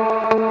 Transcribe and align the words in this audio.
Música 0.00 0.49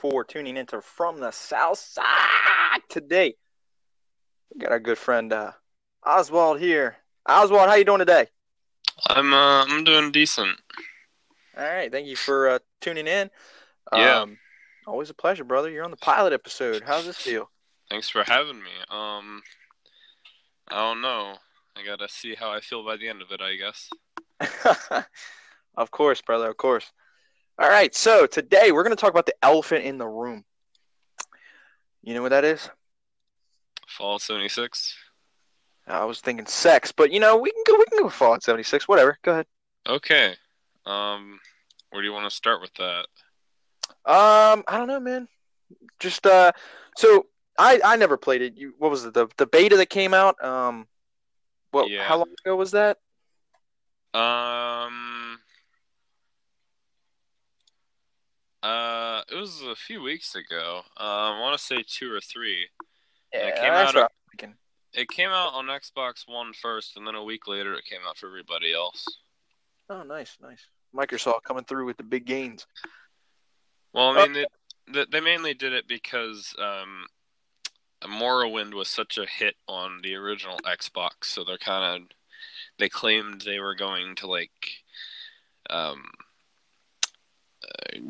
for 0.00 0.24
tuning 0.24 0.56
into 0.56 0.80
From 0.80 1.20
the 1.20 1.30
South 1.30 1.78
Side 1.78 2.80
today. 2.88 3.34
We 4.50 4.58
got 4.58 4.72
our 4.72 4.80
good 4.80 4.96
friend 4.96 5.30
uh, 5.30 5.52
Oswald 6.06 6.58
here. 6.58 6.96
Oswald, 7.28 7.68
how 7.68 7.74
you 7.74 7.84
doing 7.84 7.98
today? 7.98 8.28
I'm 9.06 9.34
uh, 9.34 9.66
I'm 9.66 9.84
doing 9.84 10.10
decent. 10.10 10.56
All 11.56 11.64
right, 11.64 11.92
thank 11.92 12.06
you 12.06 12.16
for 12.16 12.48
uh, 12.48 12.58
tuning 12.80 13.06
in. 13.06 13.30
Yeah. 13.92 14.20
Um, 14.20 14.38
always 14.86 15.10
a 15.10 15.14
pleasure, 15.14 15.44
brother. 15.44 15.68
You're 15.68 15.84
on 15.84 15.90
the 15.90 15.98
pilot 15.98 16.32
episode. 16.32 16.82
How's 16.86 17.04
this 17.04 17.18
feel? 17.18 17.50
Thanks 17.90 18.08
for 18.08 18.24
having 18.24 18.62
me. 18.62 18.70
Um, 18.88 19.42
I 20.68 20.76
don't 20.76 21.02
know. 21.02 21.34
I 21.76 21.84
gotta 21.84 22.08
see 22.08 22.34
how 22.34 22.50
I 22.50 22.60
feel 22.60 22.86
by 22.86 22.96
the 22.96 23.08
end 23.08 23.20
of 23.20 23.32
it. 23.32 23.42
I 23.42 23.56
guess. 23.56 25.04
of 25.76 25.90
course, 25.90 26.22
brother. 26.22 26.48
Of 26.48 26.56
course. 26.56 26.90
All 27.60 27.68
right. 27.68 27.94
So 27.94 28.24
today 28.24 28.72
we're 28.72 28.82
going 28.82 28.96
to 28.96 29.00
talk 29.00 29.10
about 29.10 29.26
the 29.26 29.34
elephant 29.42 29.84
in 29.84 29.98
the 29.98 30.08
room. 30.08 30.44
You 32.02 32.14
know 32.14 32.22
what 32.22 32.30
that 32.30 32.42
is? 32.42 32.70
Fall 33.86 34.18
76. 34.18 34.96
I 35.86 36.06
was 36.06 36.20
thinking 36.20 36.46
sex, 36.46 36.90
but 36.90 37.12
you 37.12 37.20
know 37.20 37.36
we 37.36 37.50
can 37.50 37.62
go. 37.66 37.76
We 37.76 37.84
can 37.84 37.98
go 37.98 38.08
Fall 38.08 38.28
Fallout 38.28 38.42
76. 38.44 38.88
Whatever. 38.88 39.18
Go 39.22 39.32
ahead. 39.32 39.46
Okay. 39.86 40.36
Um, 40.86 41.38
where 41.90 42.00
do 42.00 42.08
you 42.08 42.14
want 42.14 42.30
to 42.30 42.34
start 42.34 42.62
with 42.62 42.72
that? 42.74 43.06
Um, 44.06 44.64
I 44.66 44.78
don't 44.78 44.88
know, 44.88 45.00
man. 45.00 45.28
Just 45.98 46.24
uh, 46.26 46.52
so 46.96 47.26
I 47.58 47.78
I 47.84 47.96
never 47.96 48.16
played 48.16 48.40
it. 48.40 48.56
You 48.56 48.72
what 48.78 48.90
was 48.90 49.04
it? 49.04 49.12
The 49.12 49.28
the 49.36 49.46
beta 49.46 49.76
that 49.76 49.90
came 49.90 50.14
out. 50.14 50.42
Um, 50.42 50.86
what? 51.72 51.90
Yeah. 51.90 52.04
How 52.04 52.16
long 52.18 52.32
ago 52.42 52.56
was 52.56 52.70
that? 52.70 52.96
Um. 54.14 55.19
Uh, 58.62 59.22
it 59.30 59.34
was 59.36 59.62
a 59.62 59.74
few 59.74 60.02
weeks 60.02 60.34
ago. 60.34 60.82
Um, 60.96 61.06
I 61.06 61.40
want 61.40 61.58
to 61.58 61.64
say 61.64 61.82
two 61.86 62.12
or 62.12 62.20
three. 62.20 62.68
it 63.32 63.54
came 63.56 63.72
out 63.72 63.94
of- 63.96 64.08
It 64.92 65.08
came 65.08 65.30
out 65.30 65.54
on 65.54 65.66
Xbox 65.66 66.26
One 66.26 66.52
first, 66.52 66.96
and 66.96 67.06
then 67.06 67.14
a 67.14 67.22
week 67.22 67.46
later, 67.46 67.74
it 67.74 67.84
came 67.84 68.00
out 68.06 68.18
for 68.18 68.26
everybody 68.26 68.72
else. 68.74 69.06
Oh, 69.88 70.02
nice, 70.02 70.36
nice. 70.42 70.66
Microsoft 70.94 71.44
coming 71.44 71.64
through 71.64 71.86
with 71.86 71.96
the 71.96 72.02
big 72.02 72.24
gains. 72.26 72.66
Well, 73.92 74.10
I 74.18 74.26
mean, 74.26 74.32
they, 74.32 74.46
they 74.92 75.04
they 75.10 75.20
mainly 75.20 75.54
did 75.54 75.72
it 75.72 75.86
because 75.86 76.52
um, 76.58 77.06
Morrowind 78.04 78.74
was 78.74 78.88
such 78.88 79.16
a 79.18 79.26
hit 79.26 79.54
on 79.68 80.00
the 80.02 80.14
original 80.16 80.58
Xbox, 80.66 81.24
so 81.24 81.44
they're 81.44 81.56
kind 81.58 82.02
of 82.02 82.08
they 82.78 82.88
claimed 82.88 83.42
they 83.42 83.60
were 83.60 83.74
going 83.76 84.16
to 84.16 84.26
like 84.26 84.50
um, 85.70 86.02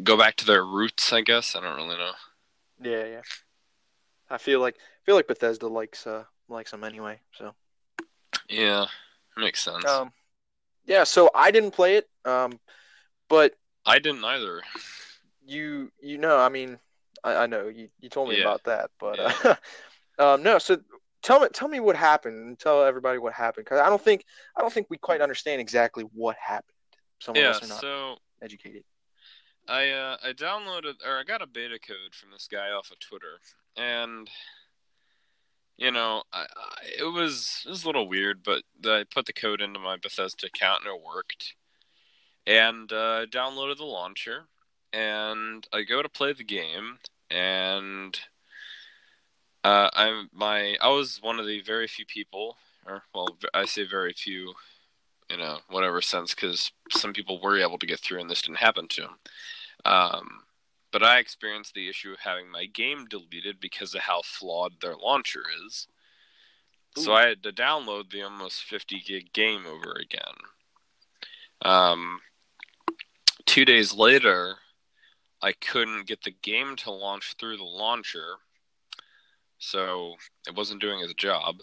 go 0.02 0.16
back 0.16 0.36
to 0.36 0.46
their 0.46 0.64
roots. 0.64 1.12
I 1.12 1.20
guess 1.22 1.54
I 1.56 1.60
don't 1.60 1.76
really 1.76 1.96
know. 1.96 2.12
Yeah, 2.82 3.04
yeah. 3.06 3.22
I 4.30 4.38
feel 4.38 4.60
like 4.60 4.76
I 4.76 5.04
feel 5.04 5.14
like 5.14 5.26
Bethesda 5.26 5.68
likes 5.68 6.06
uh 6.06 6.24
likes 6.48 6.70
them 6.70 6.84
anyway. 6.84 7.20
So 7.32 7.54
Yeah, 8.48 8.86
makes 9.36 9.62
sense. 9.62 9.86
um, 9.88 10.12
yeah. 10.86 11.04
So 11.04 11.30
I 11.34 11.50
didn't 11.50 11.72
play 11.72 11.96
it. 11.96 12.08
Um, 12.24 12.60
but 13.28 13.54
I 13.84 13.98
didn't 13.98 14.24
either. 14.24 14.62
you 15.44 15.90
you 16.00 16.18
know, 16.18 16.38
I 16.38 16.48
mean, 16.48 16.78
I, 17.24 17.34
I 17.36 17.46
know 17.46 17.68
you 17.68 17.88
you 18.00 18.08
told 18.08 18.28
me 18.28 18.36
Yeah. 18.36 18.40
about 18.40 18.64
that, 18.64 18.90
but 18.98 19.20
uh, 19.20 19.54
um, 20.18 20.42
no. 20.42 20.58
So 20.58 20.78
tell 21.22 21.40
me 21.40 21.48
tell 21.52 21.68
me 21.68 21.80
what 21.80 21.96
happened 21.96 22.36
and 22.48 22.58
tell 22.58 22.84
everybody 22.84 23.18
what 23.18 23.32
happened 23.32 23.64
because 23.66 23.80
I 23.80 23.88
don't 23.88 24.02
think 24.02 24.24
I 24.56 24.60
don't 24.60 24.72
think 24.72 24.88
we 24.90 24.98
quite 24.98 25.20
understand 25.20 25.60
exactly 25.60 26.04
what 26.14 26.36
happened. 26.44 26.74
Some 27.20 27.36
of 27.36 27.42
Yeah, 27.42 27.50
us 27.50 27.62
are 27.62 27.66
not 27.66 27.80
so 27.80 28.16
educated. 28.42 28.84
I 29.68 29.90
uh, 29.90 30.16
I 30.22 30.32
downloaded 30.32 30.94
or 31.06 31.18
I 31.18 31.24
got 31.24 31.42
a 31.42 31.46
beta 31.46 31.78
code 31.78 32.14
from 32.14 32.30
this 32.30 32.48
guy 32.50 32.70
off 32.70 32.90
of 32.90 32.98
Twitter, 32.98 33.38
and 33.76 34.28
you 35.80 35.90
know, 35.90 36.22
I, 36.32 36.42
I 36.42 36.86
it 36.98 37.12
was 37.12 37.62
it 37.66 37.70
was 37.70 37.84
a 37.84 37.86
little 37.86 38.06
weird, 38.06 38.42
but 38.44 38.62
I 38.84 39.04
put 39.12 39.26
the 39.26 39.32
code 39.32 39.60
into 39.60 39.80
my 39.80 39.96
Bethesda 39.96 40.46
account 40.46 40.84
and 40.84 40.94
it 40.94 41.02
worked. 41.02 41.54
And 42.46 42.92
uh, 42.92 43.22
I 43.22 43.26
downloaded 43.26 43.78
the 43.78 43.84
launcher, 43.84 44.44
and 44.92 45.66
I 45.72 45.82
go 45.82 46.02
to 46.02 46.08
play 46.08 46.32
the 46.32 46.44
game, 46.44 46.98
and 47.30 48.18
uh, 49.64 49.88
I'm 49.94 50.28
my 50.32 50.76
I 50.80 50.88
was 50.88 51.20
one 51.22 51.40
of 51.40 51.46
the 51.46 51.60
very 51.60 51.86
few 51.86 52.04
people, 52.04 52.56
or 52.86 53.02
well, 53.14 53.38
I 53.54 53.64
say 53.64 53.86
very 53.86 54.12
few, 54.12 54.54
you 55.30 55.36
know, 55.36 55.58
whatever 55.68 56.02
sense, 56.02 56.34
because 56.34 56.72
some 56.90 57.12
people 57.12 57.40
were 57.40 57.58
able 57.58 57.78
to 57.78 57.86
get 57.86 58.00
through, 58.00 58.20
and 58.20 58.28
this 58.28 58.42
didn't 58.42 58.58
happen 58.58 58.88
to 58.88 59.02
them. 59.02 59.18
Um, 59.84 60.42
but 60.92 61.02
I 61.02 61.18
experienced 61.18 61.74
the 61.74 61.88
issue 61.88 62.12
of 62.12 62.18
having 62.20 62.50
my 62.50 62.66
game 62.66 63.06
deleted 63.06 63.60
because 63.60 63.94
of 63.94 64.02
how 64.02 64.22
flawed 64.24 64.80
their 64.80 64.96
launcher 64.96 65.44
is. 65.66 65.86
So 66.96 67.14
I 67.14 67.28
had 67.28 67.42
to 67.44 67.52
download 67.52 68.10
the 68.10 68.22
almost 68.22 68.64
50 68.64 69.00
gig 69.06 69.32
game 69.32 69.64
over 69.64 69.92
again. 69.92 70.34
Um, 71.62 72.20
two 73.46 73.64
days 73.64 73.94
later, 73.94 74.56
I 75.40 75.52
couldn't 75.52 76.08
get 76.08 76.24
the 76.24 76.34
game 76.42 76.74
to 76.76 76.90
launch 76.90 77.36
through 77.38 77.58
the 77.58 77.62
launcher, 77.62 78.36
so 79.58 80.14
it 80.48 80.56
wasn't 80.56 80.80
doing 80.80 81.00
its 81.00 81.14
job. 81.14 81.60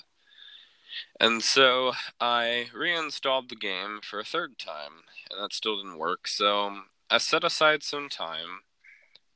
And 1.20 1.44
so 1.44 1.94
I 2.20 2.68
reinstalled 2.74 3.50
the 3.50 3.56
game 3.56 4.00
for 4.04 4.20
a 4.20 4.26
third 4.26 4.58
time, 4.58 5.04
and 5.30 5.42
that 5.42 5.54
still 5.54 5.78
didn't 5.78 5.98
work. 5.98 6.28
So 6.28 6.78
I 7.10 7.18
set 7.18 7.44
aside 7.44 7.84
some 7.84 8.10
time, 8.10 8.62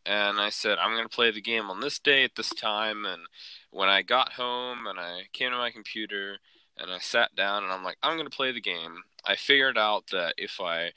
and 0.05 0.39
I 0.39 0.49
said, 0.49 0.77
I'm 0.79 0.95
going 0.95 1.07
to 1.07 1.15
play 1.15 1.31
the 1.31 1.41
game 1.41 1.69
on 1.69 1.79
this 1.79 1.99
day 1.99 2.23
at 2.23 2.35
this 2.35 2.49
time. 2.49 3.05
And 3.05 3.23
when 3.69 3.89
I 3.89 4.01
got 4.01 4.33
home 4.33 4.87
and 4.87 4.99
I 4.99 5.23
came 5.33 5.51
to 5.51 5.57
my 5.57 5.71
computer 5.71 6.37
and 6.77 6.91
I 6.91 6.99
sat 6.99 7.35
down 7.35 7.63
and 7.63 7.71
I'm 7.71 7.83
like, 7.83 7.97
I'm 8.01 8.17
going 8.17 8.29
to 8.29 8.35
play 8.35 8.51
the 8.51 8.61
game, 8.61 9.03
I 9.25 9.35
figured 9.35 9.77
out 9.77 10.07
that 10.11 10.35
if 10.37 10.59
I 10.59 10.91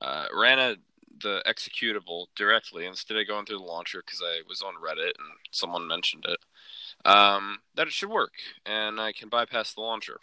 uh, 0.00 0.26
ran 0.34 0.58
a, 0.58 0.76
the 1.20 1.42
executable 1.46 2.26
directly 2.34 2.86
instead 2.86 3.16
of 3.16 3.26
going 3.26 3.44
through 3.44 3.58
the 3.58 3.64
launcher 3.64 4.02
because 4.04 4.22
I 4.24 4.40
was 4.48 4.62
on 4.62 4.74
Reddit 4.74 5.12
and 5.18 5.28
someone 5.50 5.86
mentioned 5.86 6.24
it, 6.26 6.38
um, 7.04 7.58
that 7.74 7.86
it 7.86 7.92
should 7.92 8.10
work 8.10 8.32
and 8.64 9.00
I 9.00 9.12
can 9.12 9.28
bypass 9.28 9.74
the 9.74 9.80
launcher. 9.80 10.18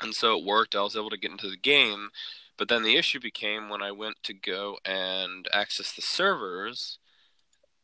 And 0.00 0.14
so 0.14 0.38
it 0.38 0.44
worked. 0.44 0.74
I 0.74 0.82
was 0.82 0.96
able 0.96 1.10
to 1.10 1.16
get 1.16 1.30
into 1.30 1.48
the 1.48 1.56
game, 1.56 2.10
but 2.56 2.68
then 2.68 2.82
the 2.82 2.96
issue 2.96 3.20
became 3.20 3.68
when 3.68 3.82
I 3.82 3.92
went 3.92 4.16
to 4.24 4.34
go 4.34 4.78
and 4.84 5.48
access 5.52 5.92
the 5.92 6.02
servers, 6.02 6.98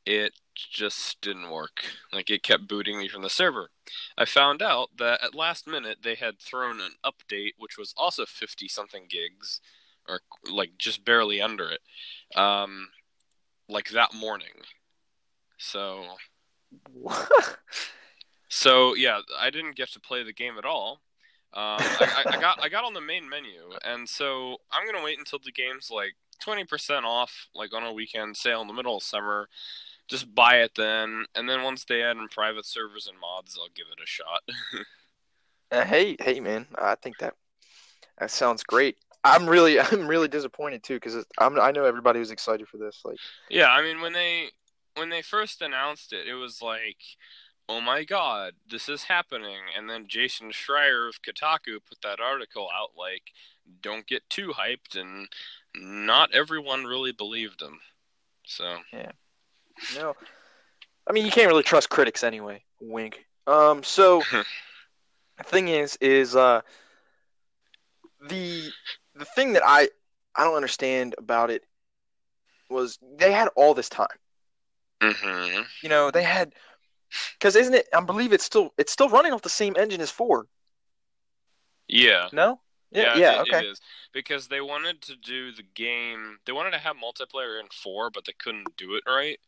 it 0.04 0.32
just 0.54 1.20
didn't 1.20 1.50
work. 1.50 1.84
Like 2.12 2.30
it 2.30 2.42
kept 2.42 2.68
booting 2.68 2.98
me 2.98 3.08
from 3.08 3.22
the 3.22 3.30
server. 3.30 3.70
I 4.18 4.24
found 4.24 4.62
out 4.62 4.90
that 4.98 5.22
at 5.22 5.34
last 5.34 5.66
minute 5.66 5.98
they 6.02 6.14
had 6.14 6.40
thrown 6.40 6.80
an 6.80 6.92
update, 7.04 7.52
which 7.58 7.78
was 7.78 7.94
also 7.96 8.26
50 8.26 8.68
something 8.68 9.06
gigs, 9.08 9.60
or 10.08 10.20
like 10.50 10.72
just 10.78 11.04
barely 11.04 11.40
under 11.40 11.70
it, 11.70 11.80
um, 12.36 12.88
like 13.68 13.90
that 13.90 14.14
morning. 14.14 14.64
So 15.58 16.04
so 18.48 18.94
yeah, 18.94 19.20
I 19.38 19.50
didn't 19.50 19.76
get 19.76 19.90
to 19.92 20.00
play 20.00 20.22
the 20.22 20.32
game 20.32 20.58
at 20.58 20.64
all. 20.64 21.00
Um, 21.52 21.78
I, 21.80 22.24
I, 22.26 22.36
I 22.36 22.40
got 22.40 22.62
I 22.62 22.68
got 22.68 22.84
on 22.84 22.94
the 22.94 23.00
main 23.00 23.28
menu, 23.28 23.72
and 23.84 24.08
so 24.08 24.58
I'm 24.70 24.86
gonna 24.86 25.04
wait 25.04 25.18
until 25.18 25.40
the 25.44 25.50
game's 25.52 25.90
like 25.90 26.14
twenty 26.40 26.64
percent 26.64 27.04
off, 27.04 27.48
like 27.54 27.74
on 27.74 27.82
a 27.82 27.92
weekend 27.92 28.36
sale 28.36 28.60
in 28.60 28.68
the 28.68 28.74
middle 28.74 28.96
of 28.96 29.02
summer. 29.02 29.48
Just 30.08 30.34
buy 30.34 30.56
it 30.56 30.72
then, 30.76 31.26
and 31.34 31.48
then 31.48 31.62
once 31.62 31.84
they 31.84 32.02
add 32.02 32.16
in 32.16 32.28
private 32.28 32.66
servers 32.66 33.06
and 33.06 33.18
mods, 33.20 33.56
I'll 33.60 33.68
give 33.74 33.86
it 33.92 34.02
a 34.02 34.06
shot. 34.06 34.42
Uh, 35.72 35.84
hey, 35.84 36.16
hey, 36.18 36.40
man! 36.40 36.66
I 36.76 36.96
think 36.96 37.18
that 37.18 37.34
that 38.18 38.32
sounds 38.32 38.64
great. 38.64 38.96
I'm 39.22 39.48
really, 39.48 39.78
I'm 39.80 40.06
really 40.06 40.28
disappointed 40.28 40.82
too 40.82 40.94
because 40.94 41.24
I'm, 41.38 41.60
I 41.60 41.70
know 41.70 41.84
everybody 41.84 42.18
was 42.18 42.30
excited 42.30 42.68
for 42.68 42.76
this. 42.76 43.02
Like, 43.04 43.18
yeah, 43.48 43.68
I 43.68 43.82
mean 43.82 44.00
when 44.00 44.12
they 44.12 44.50
when 44.96 45.10
they 45.10 45.22
first 45.22 45.62
announced 45.62 46.12
it, 46.12 46.26
it 46.26 46.34
was 46.34 46.60
like, 46.62 46.98
oh 47.68 47.80
my 47.80 48.04
god, 48.04 48.54
this 48.68 48.88
is 48.88 49.04
happening. 49.04 49.60
And 49.76 49.88
then 49.88 50.06
Jason 50.08 50.50
Schreier 50.50 51.08
of 51.08 51.22
Kotaku 51.22 51.78
put 51.88 52.02
that 52.02 52.20
article 52.20 52.68
out 52.74 52.90
like, 52.98 53.32
don't 53.82 54.06
get 54.06 54.28
too 54.28 54.52
hyped, 54.58 55.00
and 55.00 55.28
not 55.74 56.34
everyone 56.34 56.84
really 56.84 57.12
believed 57.12 57.62
him. 57.62 57.78
So 58.44 58.78
yeah, 58.92 59.12
No, 59.96 60.16
I 61.06 61.12
mean 61.12 61.24
you 61.24 61.30
can't 61.30 61.48
really 61.48 61.62
trust 61.62 61.90
critics 61.90 62.24
anyway. 62.24 62.62
Wink. 62.80 63.24
Um. 63.46 63.82
So 63.82 64.22
the 65.38 65.44
thing 65.44 65.68
is, 65.68 65.96
is 66.00 66.34
uh, 66.34 66.62
the 68.28 68.70
the 69.14 69.24
thing 69.24 69.52
that 69.52 69.62
I 69.64 69.88
I 70.34 70.44
don't 70.44 70.56
understand 70.56 71.14
about 71.18 71.50
it 71.50 71.64
was 72.68 72.98
they 73.16 73.32
had 73.32 73.48
all 73.56 73.74
this 73.74 73.88
time. 73.88 74.08
Hmm 75.02 75.62
You 75.82 75.88
know, 75.88 76.10
they 76.10 76.22
had 76.22 76.52
because 77.34 77.56
isn't 77.56 77.74
it? 77.74 77.88
I 77.92 78.00
believe 78.00 78.32
it's 78.32 78.44
still 78.44 78.72
it's 78.78 78.92
still 78.92 79.08
running 79.08 79.32
off 79.32 79.42
the 79.42 79.48
same 79.48 79.74
engine 79.78 80.00
as 80.00 80.10
four. 80.10 80.46
Yeah. 81.88 82.28
No. 82.32 82.60
Yeah. 82.90 83.16
Yeah. 83.16 83.34
it- 83.34 83.40
okay. 83.48 83.58
It 83.58 83.70
is 83.70 83.80
because 84.12 84.48
they 84.48 84.60
wanted 84.60 85.02
to 85.02 85.16
do 85.16 85.52
the 85.52 85.62
game. 85.62 86.38
They 86.44 86.52
wanted 86.52 86.72
to 86.72 86.78
have 86.78 86.96
multiplayer 86.96 87.60
in 87.60 87.66
four, 87.72 88.10
but 88.10 88.24
they 88.24 88.32
couldn't 88.32 88.76
do 88.76 88.94
it 88.94 89.04
right. 89.06 89.38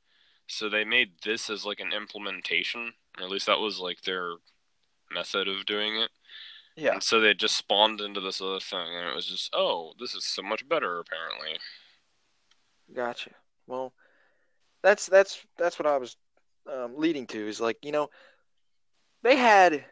So 0.47 0.69
they 0.69 0.85
made 0.85 1.13
this 1.25 1.49
as 1.51 1.65
like 1.65 1.81
an 1.81 1.93
implementation, 1.93 2.95
or 3.19 3.25
at 3.25 3.31
least 3.31 3.47
that 3.47 3.61
was 3.61 3.79
like 3.79 4.03
their 4.03 4.35
method 5.11 5.49
of 5.49 5.67
doing 5.67 5.97
it. 5.97 6.11
Yeah. 6.77 6.95
And 6.95 7.03
so 7.03 7.21
they 7.21 7.35
just 7.35 7.57
spawned 7.57 8.01
into 8.01 8.21
this 8.21 8.41
other 8.41 8.61
thing, 8.61 8.95
and 8.95 9.09
it 9.09 9.15
was 9.15 9.27
just, 9.27 9.51
oh, 9.55 9.93
this 9.99 10.15
is 10.15 10.25
so 10.25 10.43
much 10.43 10.67
better, 10.69 10.99
apparently. 10.99 11.59
Gotcha. 12.95 13.31
Well, 13.67 13.93
that's 14.83 15.07
that's 15.07 15.45
that's 15.59 15.79
what 15.79 15.87
I 15.87 15.97
was 15.97 16.17
um, 16.71 16.95
leading 16.97 17.27
to. 17.29 17.49
Is 17.49 17.61
like 17.61 17.79
you 17.83 17.93
know, 17.93 18.11
they 19.23 19.37
had 19.37 19.85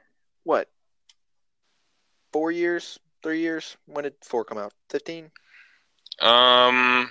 what 0.45 0.69
four 2.33 2.51
years, 2.51 2.99
three 3.23 3.41
years. 3.41 3.77
When 3.87 4.05
did 4.05 4.15
four 4.23 4.45
come 4.45 4.59
out? 4.59 4.73
Fifteen. 4.89 5.31
Um, 6.21 7.09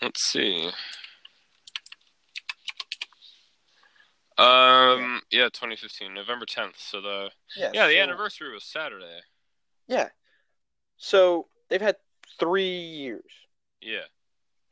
let's 0.00 0.24
see. 0.24 0.70
Um, 4.38 5.20
yeah, 5.30 5.44
2015, 5.44 6.14
November 6.14 6.46
10th. 6.46 6.78
So 6.78 7.00
the 7.00 7.30
yeah, 7.56 7.70
yeah 7.74 7.86
the 7.86 7.94
so- 7.94 8.00
anniversary 8.00 8.52
was 8.52 8.64
Saturday. 8.64 9.20
Yeah. 9.86 10.08
So 10.96 11.48
they've 11.68 11.80
had 11.80 11.96
three 12.38 12.78
years, 12.80 13.30
Yeah, 13.80 14.04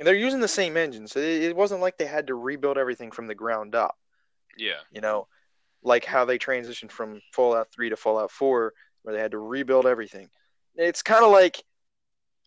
and 0.00 0.06
they're 0.06 0.14
using 0.14 0.41
the 0.41 0.49
same 0.49 0.79
engine. 0.79 1.06
So 1.06 1.20
it, 1.20 1.55
wasn't 1.55 1.82
like 1.82 1.99
they 1.99 2.06
had 2.06 2.29
to 2.29 2.35
rebuild 2.35 2.79
everything 2.79 3.11
from 3.11 3.26
the 3.26 3.35
ground 3.35 3.75
up. 3.75 3.97
yeah, 4.56 4.81
You 4.91 5.02
know, 5.02 5.29
like 5.82 6.06
how 6.06 6.25
they 6.25 6.38
transitioned 6.38 6.91
from 6.91 7.20
Fallout 7.35 7.69
Three 7.70 7.91
to 7.91 7.97
Fallout 7.97 8.31
Four, 8.31 8.73
where 9.02 9.14
they 9.14 9.20
had 9.20 9.32
to 9.32 9.38
rebuild 9.38 9.87
everything. 9.87 10.31
It's 10.75 11.02
kind 11.02 11.23
of 11.23 11.31
like, 11.31 11.62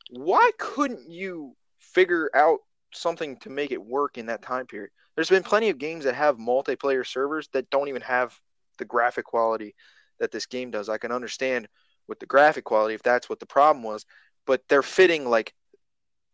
why 0.10 0.50
couldn't 0.58 1.08
you 1.08 1.56
figure 1.80 2.32
out 2.34 2.60
something 2.92 3.38
to 3.42 3.52
make 3.52 3.72
it 3.72 3.84
work 3.84 4.18
in 4.18 4.26
that 4.26 4.42
time 4.42 4.66
period? 4.66 4.90
There's 5.14 5.30
been 5.30 5.44
plenty 5.44 5.70
of 5.70 5.78
games 5.78 6.06
that 6.06 6.16
have 6.16 6.38
multiplayer 6.38 7.06
servers 7.06 7.50
that 7.54 7.70
don't 7.70 7.88
even 7.88 8.02
have 8.02 8.36
the 8.80 8.86
graphic 8.86 9.26
quality 9.26 9.76
that 10.20 10.32
this 10.32 10.48
game 10.48 10.72
does. 10.72 10.90
I 10.90 10.98
can 10.98 11.12
understand 11.12 11.68
with 12.08 12.20
the 12.20 12.26
graphic 12.26 12.64
quality 12.64 12.96
if 12.96 13.04
that's 13.04 13.30
what 13.30 13.40
the 13.40 13.46
problem 13.46 13.84
was, 13.84 14.08
but 14.48 14.64
they're 14.68 14.82
fitting 14.82 15.30
like 15.30 15.54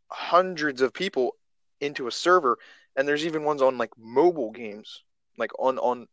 hundreds 0.09 0.81
of 0.81 0.93
people 0.93 1.35
into 1.81 2.07
a 2.07 2.11
server, 2.11 2.57
and 2.95 3.07
there's 3.07 3.25
even 3.25 3.43
ones 3.43 3.61
on 3.61 3.77
like 3.77 3.91
mobile 3.97 4.51
games, 4.51 5.03
like 5.37 5.51
on 5.59 5.77
on 5.79 6.07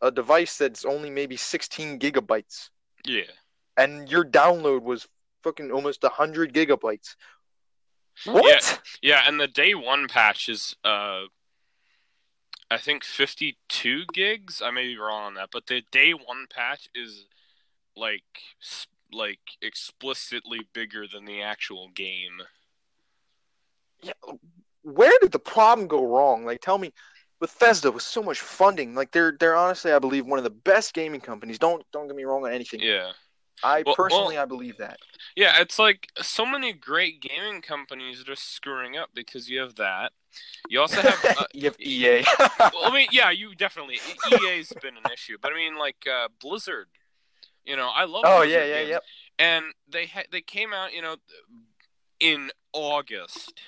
a 0.00 0.10
device 0.10 0.56
that's 0.56 0.84
only 0.84 1.10
maybe 1.10 1.36
16 1.36 1.98
gigabytes, 1.98 2.70
yeah. 3.04 3.22
and 3.76 4.10
your 4.10 4.24
download 4.24 4.82
was 4.82 5.08
fucking 5.42 5.70
almost 5.72 6.02
100 6.02 6.52
gigabytes. 6.52 7.16
What? 8.24 8.80
Yeah, 9.02 9.22
and 9.26 9.40
the 9.40 9.46
day 9.48 9.74
one 9.74 10.08
patch 10.08 10.48
is 10.48 10.74
uh 10.84 11.22
I 12.70 12.76
think 12.76 13.02
52 13.02 14.04
gigs. 14.12 14.60
I 14.62 14.70
may 14.70 14.88
be 14.88 14.98
wrong 14.98 15.28
on 15.28 15.34
that, 15.34 15.48
but 15.50 15.66
the 15.66 15.82
day 15.90 16.12
one 16.12 16.46
patch 16.50 16.88
is 16.94 17.26
like 17.96 18.22
like 19.10 19.40
explicitly 19.62 20.60
bigger 20.72 21.06
than 21.06 21.24
the 21.24 21.42
actual 21.42 21.88
game. 21.88 22.42
Yeah, 24.02 24.12
where 24.82 25.12
did 25.20 25.32
the 25.32 25.38
problem 25.38 25.86
go 25.88 26.06
wrong? 26.06 26.44
Like, 26.44 26.60
tell 26.60 26.78
me, 26.78 26.92
Bethesda 27.40 27.90
with 27.92 28.02
so 28.02 28.22
much 28.22 28.40
funding, 28.40 28.94
like 28.94 29.12
they're 29.12 29.36
they're 29.38 29.56
honestly, 29.56 29.92
I 29.92 29.98
believe, 29.98 30.26
one 30.26 30.38
of 30.38 30.44
the 30.44 30.50
best 30.50 30.94
gaming 30.94 31.20
companies. 31.20 31.58
Don't 31.58 31.84
don't 31.92 32.06
get 32.06 32.16
me 32.16 32.24
wrong 32.24 32.44
on 32.44 32.52
anything. 32.52 32.80
Yeah. 32.80 33.12
I 33.62 33.82
Well- 33.84 33.96
personally, 33.96 34.34
well- 34.36 34.42
I 34.44 34.46
believe 34.46 34.76
that. 34.78 34.98
Yeah, 35.34 35.60
it's 35.60 35.78
like 35.78 36.08
so 36.22 36.46
many 36.46 36.72
great 36.72 37.20
gaming 37.20 37.60
companies 37.60 38.20
are 38.20 38.24
just 38.24 38.52
screwing 38.54 38.96
up 38.96 39.10
because 39.14 39.48
you 39.50 39.60
have 39.60 39.74
that. 39.76 40.12
You 40.68 40.80
also 40.80 41.00
have 41.00 41.24
uh, 41.38 41.44
you 41.52 41.64
have 41.64 41.80
EA. 41.80 42.24
well, 42.38 42.72
I 42.84 42.90
mean, 42.92 43.08
yeah, 43.12 43.30
you 43.30 43.54
definitely 43.54 43.98
EA's 44.32 44.72
been 44.82 44.96
an 44.96 45.10
issue, 45.12 45.38
but 45.40 45.52
I 45.52 45.56
mean, 45.56 45.76
like 45.76 46.06
uh, 46.10 46.28
Blizzard. 46.40 46.86
You 47.64 47.76
know, 47.76 47.90
I 47.94 48.04
love. 48.04 48.22
oh 48.26 48.38
Blizzard 48.38 48.50
yeah, 48.52 48.64
yeah, 48.66 48.78
games. 48.78 48.88
yep. 48.90 49.02
and 49.38 49.64
they 49.88 50.06
ha- 50.06 50.28
they 50.32 50.40
came 50.40 50.72
out, 50.72 50.92
you 50.92 51.02
know, 51.02 51.16
in 52.20 52.50
August, 52.72 53.60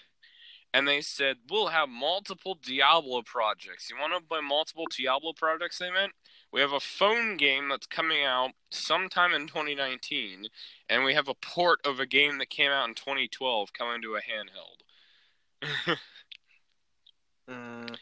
and 0.73 0.87
they 0.89 1.01
said 1.01 1.39
we'll 1.51 1.69
have 1.69 1.89
multiple 1.89 2.55
Diablo 2.61 3.23
projects. 3.23 3.91
You 3.91 3.97
want 3.99 4.15
to 4.15 4.27
play 4.27 4.41
multiple 4.41 4.87
Diablo 4.97 5.33
projects? 5.33 5.79
They 5.79 5.91
meant 5.91 6.13
we 6.53 6.61
have 6.61 6.73
a 6.73 6.81
phone 6.81 7.37
game 7.37 7.69
that's 7.69 7.87
coming 7.87 8.25
out 8.25 8.51
sometime 8.71 9.33
in 9.35 9.47
2019, 9.47 10.47
and 10.89 11.05
we 11.05 11.15
have 11.15 11.29
a 11.29 11.35
port 11.35 11.81
of 11.85 12.01
a 12.01 12.07
game 12.07 12.39
that 12.39 12.51
came 12.51 12.71
out 12.71 12.89
in 12.89 12.95
2012 12.95 13.73
coming 13.73 14.03
to 14.03 14.17
a 14.17 14.21
handheld. 14.21 14.83
Mm, 17.49 17.97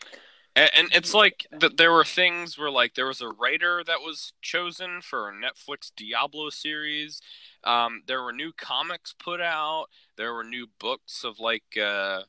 And, 0.56 0.70
and 0.76 0.88
it's 0.92 1.14
like 1.14 1.46
that 1.52 1.76
there 1.78 1.92
were 1.92 2.04
things 2.04 2.58
where 2.58 2.70
like 2.70 2.94
there 2.94 3.06
was 3.06 3.20
a 3.22 3.28
writer 3.28 3.82
that 3.86 4.00
was 4.02 4.32
chosen 4.42 5.00
for 5.02 5.28
a 5.30 5.32
Netflix 5.32 5.92
Diablo 5.96 6.50
series. 6.50 7.20
Um, 7.64 8.02
there 8.06 8.22
were 8.22 8.32
new 8.32 8.52
comics 8.52 9.14
put 9.18 9.40
out. 9.40 9.86
There 10.16 10.34
were 10.34 10.44
new 10.44 10.68
books 10.80 11.24
of 11.24 11.40
like 11.40 11.78
uh, 11.82 12.22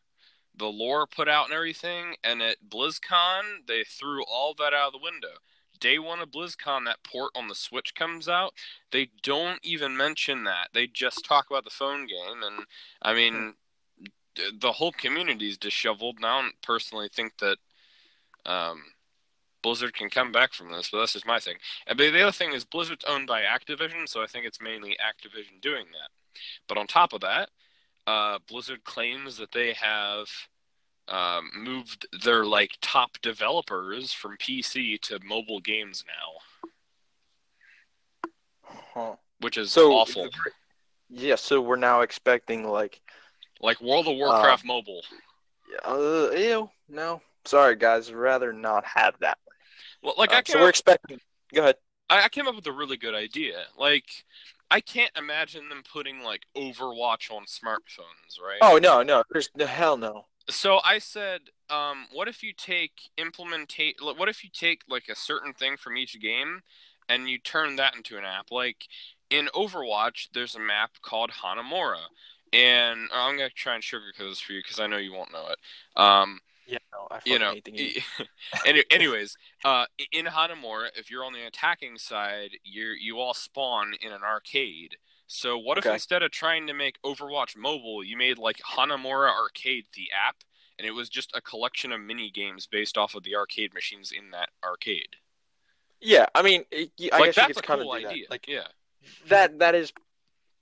the 0.60 0.68
lore 0.68 1.08
put 1.08 1.28
out 1.28 1.46
and 1.46 1.54
everything. 1.54 2.16
And 2.24 2.42
at 2.42 2.70
BlizzCon, 2.70 3.66
they 3.68 3.84
threw 3.84 4.24
all 4.26 4.54
that 4.60 4.74
out 4.74 4.88
of 4.88 4.94
the 4.94 5.00
window. 5.04 5.40
Day 5.80 5.98
one 5.98 6.20
of 6.20 6.30
BlizzCon, 6.30 6.86
that 6.86 7.04
port 7.04 7.32
on 7.36 7.48
the 7.48 7.56
Switch 7.56 7.96
comes 7.96 8.28
out. 8.28 8.54
They 8.92 9.10
don't 9.24 9.60
even 9.64 9.96
mention 9.96 10.44
that. 10.44 10.70
They 10.74 10.88
just 10.88 11.26
talk 11.26 11.50
about 11.50 11.64
the 11.64 11.70
phone 11.70 12.06
game. 12.06 12.44
And 12.44 12.66
I 13.02 13.14
mean, 13.14 13.54
the 14.36 14.74
whole 14.74 14.92
community 14.92 15.50
is 15.50 15.58
disheveled. 15.58 16.18
And 16.18 16.26
I 16.26 16.42
don't 16.42 16.62
personally 16.62 17.10
think 17.12 17.38
that 17.40 17.58
um, 18.46 18.84
Blizzard 19.62 19.94
can 19.94 20.10
come 20.10 20.32
back 20.32 20.54
from 20.54 20.72
this, 20.72 20.90
but 20.90 21.00
that's 21.00 21.14
just 21.14 21.26
my 21.26 21.40
thing. 21.40 21.56
And 21.88 21.98
but 21.98 22.12
the 22.12 22.22
other 22.22 22.32
thing 22.32 22.54
is 22.54 22.66
Blizzard's 22.66 23.06
owned 23.06 23.28
by 23.28 23.42
Activision, 23.42 24.08
so 24.08 24.22
I 24.22 24.28
think 24.28 24.46
it's 24.46 24.62
mainly 24.62 24.98
Activision 25.00 25.62
doing 25.62 25.86
that. 25.94 26.10
But 26.68 26.78
on 26.78 26.88
top 26.88 27.14
of 27.14 27.22
that, 27.22 27.50
uh, 28.10 28.40
Blizzard 28.48 28.84
claims 28.84 29.38
that 29.38 29.52
they 29.52 29.74
have 29.74 30.28
um, 31.08 31.50
moved 31.56 32.08
their 32.24 32.46
like 32.46 32.72
top 32.82 33.12
developers 33.22 34.14
from 34.14 34.38
PC 34.38 35.00
to 35.02 35.20
mobile 35.24 35.60
games 35.60 36.04
now, 36.08 38.30
huh. 38.94 39.16
which 39.42 39.58
is 39.58 39.72
So 39.72 39.92
awful. 39.94 40.30
Yeah, 41.10 41.36
so 41.36 41.62
we're 41.62 41.76
now 41.76 42.02
expecting 42.02 42.68
like, 42.68 43.02
Like 43.62 43.82
World 43.82 44.08
of 44.08 44.16
Warcraft 44.16 44.66
mobile. 44.66 45.02
uh, 45.86 46.30
ew, 46.36 46.70
no, 46.88 47.22
sorry 47.46 47.76
guys, 47.76 48.10
I'd 48.10 48.16
rather 48.16 48.54
not 48.54 48.86
have 48.86 49.16
that. 49.20 49.38
Well, 50.02 50.14
like 50.18 50.32
I 50.32 50.38
Um, 50.38 50.44
came 50.44 50.54
so 50.54 50.60
we're 50.60 50.66
up, 50.66 50.70
expecting. 50.70 51.20
Go 51.54 51.62
ahead. 51.62 51.76
I, 52.10 52.26
I 52.26 52.30
came 52.30 52.48
up 52.48 52.56
with 52.56 52.68
a 52.68 52.72
really 52.72 52.98
good 52.98 53.16
idea. 53.16 53.64
Like 53.78 54.06
I 54.72 54.82
can't 54.82 55.12
imagine 55.18 55.70
them 55.70 55.84
putting 55.92 56.22
like 56.22 56.46
Overwatch 56.56 57.32
on 57.32 57.46
smartphones, 57.46 58.40
right? 58.42 58.60
Oh 58.62 58.78
no, 58.78 59.02
no, 59.02 59.24
there's 59.32 59.50
no 59.56 59.66
hell 59.66 59.98
no. 59.98 60.26
So 60.50 60.80
I 60.84 61.00
said, 61.00 61.42
um, 61.70 62.08
what 62.12 62.28
if 62.28 62.44
you 62.44 62.54
take 62.54 63.10
implementate? 63.18 63.96
What 64.02 64.30
if 64.30 64.44
you 64.44 64.50
take 64.54 64.82
like 64.88 65.08
a 65.10 65.16
certain 65.16 65.54
thing 65.54 65.78
from 65.78 65.98
each 65.98 66.20
game, 66.20 66.62
and 67.08 67.30
you 67.30 67.40
turn 67.40 67.76
that 67.78 67.96
into 67.96 68.18
an 68.18 68.26
app? 68.26 68.52
Like 68.52 68.88
in 69.30 69.50
Overwatch, 69.56 70.30
there's 70.34 70.56
a 70.56 70.60
map 70.60 70.92
called 71.02 71.32
Hanamura, 71.44 71.98
and 72.54 73.10
I'm 73.14 73.38
gonna 73.38 73.50
try 73.50 73.76
and 73.76 73.84
sugarcoat 73.84 74.30
this 74.30 74.40
for 74.40 74.54
you 74.54 74.62
because 74.64 74.80
I 74.80 74.88
know 74.88 74.98
you 74.98 75.14
won't 75.14 75.32
know 75.32 75.48
it. 75.50 76.02
Um, 76.02 76.40
Yeah, 76.70 76.78
no, 76.94 77.08
I 77.10 77.20
you 77.26 77.40
know, 77.40 77.54
hate 77.54 77.66
the 77.66 77.72
game. 77.72 77.94
any, 78.66 78.84
anyways, 78.92 79.36
uh, 79.66 79.86
in 80.12 80.26
Hanamura, 80.26 80.90
if 80.96 81.10
you're 81.10 81.26
on 81.26 81.34
the 81.34 81.46
attacking 81.48 81.98
side, 81.98 82.52
you 82.64 82.94
you 83.00 83.20
all 83.20 83.34
spawn 83.34 83.94
in 84.02 84.12
an 84.12 84.22
arcade. 84.24 84.98
So 85.26 85.58
what 85.58 85.78
if 85.78 85.86
instead 85.86 86.22
of 86.22 86.32
trying 86.32 86.68
to 86.68 86.74
make 86.74 87.02
Overwatch 87.04 87.58
mobile, 87.58 88.04
you 88.04 88.18
made 88.18 88.38
like 88.38 88.58
Hanamura 88.58 89.30
Arcade 89.30 89.86
the 89.96 90.10
app, 90.28 90.38
and 90.78 90.88
it 90.88 90.92
was 90.92 91.10
just 91.10 91.32
a 91.36 91.42
collection 91.42 91.92
of 91.92 92.02
mini 92.02 92.30
games 92.30 92.68
based 92.68 92.98
off 92.98 93.16
of 93.16 93.24
the 93.24 93.36
arcade 93.36 93.74
machines 93.74 94.12
in 94.12 94.32
that 94.32 94.50
arcade. 94.64 95.16
Yeah, 96.02 96.28
I 96.34 96.42
mean, 96.42 96.64
it, 96.72 96.92
I 97.12 97.20
like 97.20 97.26
guess 97.26 97.38
you 97.38 97.42
that's 97.42 97.54
could 97.56 97.64
a 97.64 97.68
kind 97.68 97.82
of 97.82 97.86
cool 97.86 97.96
do 97.96 98.02
that. 98.04 98.10
idea. 98.10 98.26
Like 98.30 98.48
yeah, 98.48 98.68
that, 99.28 99.60
that 99.60 99.76
is 99.76 99.92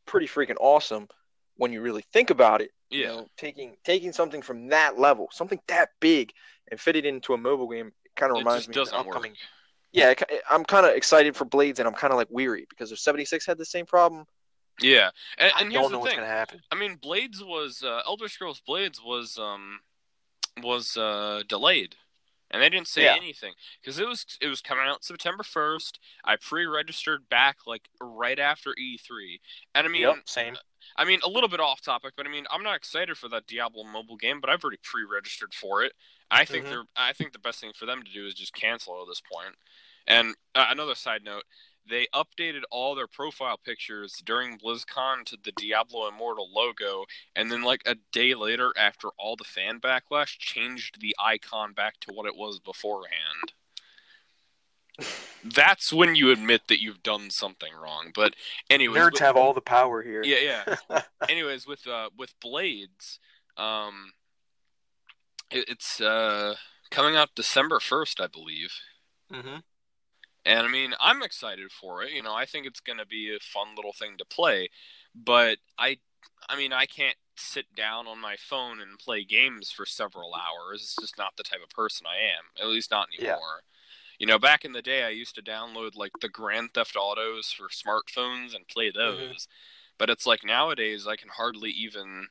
pretty 0.06 0.28
freaking 0.28 0.58
awesome. 0.60 1.08
When 1.58 1.72
you 1.74 1.82
really 1.82 2.04
think 2.14 2.30
about 2.30 2.62
it. 2.62 2.72
You 2.90 3.02
Yeah. 3.02 3.08
know, 3.08 3.28
taking 3.38 3.76
taking 3.84 4.14
something 4.14 4.42
from 4.42 4.68
that 4.70 4.98
level, 4.98 5.28
something 5.32 5.60
that 5.68 5.90
big, 6.00 6.32
and 6.72 6.80
fit 6.80 6.96
it 6.96 7.06
into 7.06 7.34
a 7.34 7.38
mobile 7.38 7.68
game, 7.68 7.92
kind 8.16 8.32
of 8.32 8.38
reminds 8.38 8.68
me 8.68 8.76
of 8.80 8.90
the 8.90 8.96
upcoming. 8.98 9.32
work. 9.32 9.40
Yeah, 9.92 10.14
I'm 10.50 10.64
kind 10.64 10.86
of 10.86 10.94
excited 10.96 11.36
for 11.36 11.46
Blades, 11.46 11.80
and 11.80 11.88
I'm 11.88 11.94
kind 11.94 12.12
of 12.12 12.18
like 12.18 12.28
weary 12.30 12.66
because 12.70 12.92
if 12.92 13.00
76 13.00 13.46
had 13.46 13.58
the 13.58 13.66
same 13.66 13.86
problem, 13.86 14.26
Yeah, 14.80 15.10
and, 15.38 15.52
and 15.60 15.72
here's 15.72 15.84
don't 15.84 15.92
know 15.92 15.98
the 15.98 16.02
what's 16.02 16.14
thing. 16.14 16.20
gonna 16.20 16.32
happen. 16.32 16.62
I 16.72 16.76
mean, 16.76 16.96
Blades 16.96 17.44
was 17.44 17.84
uh, 17.84 18.02
Elder 18.06 18.28
Scrolls 18.28 18.62
Blades 18.66 19.02
was 19.04 19.38
um 19.38 19.80
was 20.62 20.98
uh 20.98 21.44
delayed, 21.48 21.96
and 22.51 22.62
they 22.62 22.70
didn't 22.70 22.88
say 22.88 23.04
Yeah. 23.04 23.16
anything 23.16 23.54
because 23.82 24.00
it 24.00 24.08
was 24.08 24.25
it 24.42 24.48
was 24.48 24.62
coming 24.62 24.86
out 24.86 25.04
September 25.04 25.44
first. 25.44 26.00
I 26.24 26.36
pre-registered 26.38 27.30
back 27.30 27.58
like 27.66 27.89
right 28.00 28.39
after 28.39 28.74
E3, 28.80 29.39
and 29.75 29.86
I 29.86 29.89
mean, 29.89 30.01
yep, 30.01 30.18
same. 30.25 30.58
I 30.96 31.06
mean 31.06 31.20
a 31.24 31.30
little 31.30 31.50
bit 31.50 31.60
off 31.60 31.82
topic, 31.82 32.13
but 32.16 32.25
I 32.25 32.30
mean 32.30 32.46
I'm 32.50 32.63
not 32.63 32.75
excited 32.75 33.18
for 33.18 33.27
that 33.30 33.48
Diablo 33.48 33.84
mobile 33.84 34.18
game, 34.18 34.39
but 34.39 34.50
I've 34.50 34.63
already 34.63 34.80
pre-registered 34.84 35.54
for 35.54 35.84
it. 35.84 35.94
I 36.32 36.46
think 36.46 36.66
Mhm. 36.66 36.70
they're 36.70 36.84
I 36.96 37.13
think 37.13 37.34
the 37.34 37.39
best 37.39 37.60
thing 37.60 37.74
for 37.74 37.86
them 37.86 38.04
to 38.04 38.12
do 38.12 38.25
is 38.27 38.34
just 38.34 38.54
cancel 38.54 39.01
at 39.01 39.08
this 39.08 39.22
point. 39.22 39.56
And 40.08 40.36
uh, 40.56 40.68
another 40.70 40.96
side 40.96 41.24
note, 41.24 41.44
they 41.89 42.08
updated 42.13 42.62
all 42.72 42.96
their 42.96 43.08
profile 43.08 43.58
pictures 43.58 44.13
during 44.25 44.58
BlizzCon 44.58 45.25
to 45.25 45.38
the 45.44 45.51
Diablo 45.58 46.08
Immortal 46.08 46.50
logo, 46.53 47.06
and 47.36 47.51
then 47.51 47.62
like 47.63 47.82
a 47.86 47.96
day 48.12 48.34
later, 48.36 48.74
after 48.77 49.10
all 49.17 49.36
the 49.36 49.44
fan 49.44 49.79
backlash, 49.79 50.38
changed 50.38 51.00
the 51.01 51.15
icon 51.20 51.74
back 51.74 52.00
to 52.01 52.12
what 52.13 52.25
it 52.25 52.36
was 52.36 52.60
beforehand. 52.60 53.53
That's 55.44 55.94
when 55.94 56.15
you 56.15 56.32
admit 56.32 56.63
that 56.67 56.82
you've 56.82 57.03
done 57.03 57.29
something 57.29 57.72
wrong. 57.74 58.12
But 58.13 58.36
anyways, 58.70 59.01
Nerds 59.01 59.12
with- 59.13 59.22
have 59.22 59.38
all 59.38 59.53
the 59.53 59.62
power 59.62 60.01
here. 60.01 60.24
yeah, 60.24 60.75
yeah. 60.89 61.01
anyways, 61.29 61.67
with 61.67 61.86
uh 61.88 62.10
with 62.17 62.34
Blades, 62.41 63.20
um, 63.56 64.13
it, 65.51 65.65
it's 65.70 66.01
uh 66.01 66.56
coming 66.89 67.15
out 67.15 67.29
December 67.36 67.79
first, 67.79 68.20
I 68.20 68.27
believe. 68.27 68.72
hmm 69.32 69.58
And 70.48 70.66
I 70.66 70.70
mean, 70.70 70.94
I'm 71.01 71.22
excited 71.22 71.74
for 71.74 72.04
it. 72.04 72.13
You 72.13 72.24
know, 72.24 72.34
I 72.34 72.46
think 72.46 72.66
it's 72.66 72.80
going 72.80 73.00
to 73.00 73.06
be 73.06 73.36
a 73.36 73.39
fun 73.39 73.75
little 73.75 73.92
thing 73.92 74.16
to 74.18 74.25
play. 74.25 74.70
But 75.13 75.58
I, 75.77 75.98
I 76.48 76.56
mean, 76.56 76.72
I 76.72 76.86
can't 76.86 77.18
sit 77.36 77.66
down 77.75 78.08
on 78.08 78.22
my 78.22 78.38
phone 78.39 78.80
and 78.80 78.98
play 78.98 79.25
games 79.25 79.72
for 79.72 79.86
several 79.86 80.34
hours. 80.34 80.82
It's 80.82 80.96
just 80.96 81.18
not 81.18 81.34
the 81.36 81.44
type 81.44 81.60
of 81.62 81.70
person 81.70 82.08
I 82.08 82.16
am. 82.16 82.66
At 82.66 82.72
least 82.72 82.92
not 82.92 83.10
anymore. 83.20 83.38
Yeah. 83.38 84.20
You 84.20 84.25
know, 84.25 84.39
back 84.39 84.63
in 84.63 84.72
the 84.72 84.82
day, 84.82 85.04
I 85.04 85.10
used 85.10 85.36
to 85.36 85.42
download 85.44 85.98
like 85.98 86.13
the 86.22 86.30
Grand 86.30 86.70
Theft 86.74 86.96
Autos 86.96 87.51
for 87.51 87.68
smartphones 87.68 88.56
and 88.56 88.68
play 88.70 88.89
mm-hmm. 88.89 88.98
those. 88.98 89.50
But 90.00 90.10
it's 90.10 90.25
like 90.25 90.46
nowadays, 90.46 91.08
I 91.08 91.18
can 91.18 91.30
hardly 91.30 91.72
even 91.72 92.27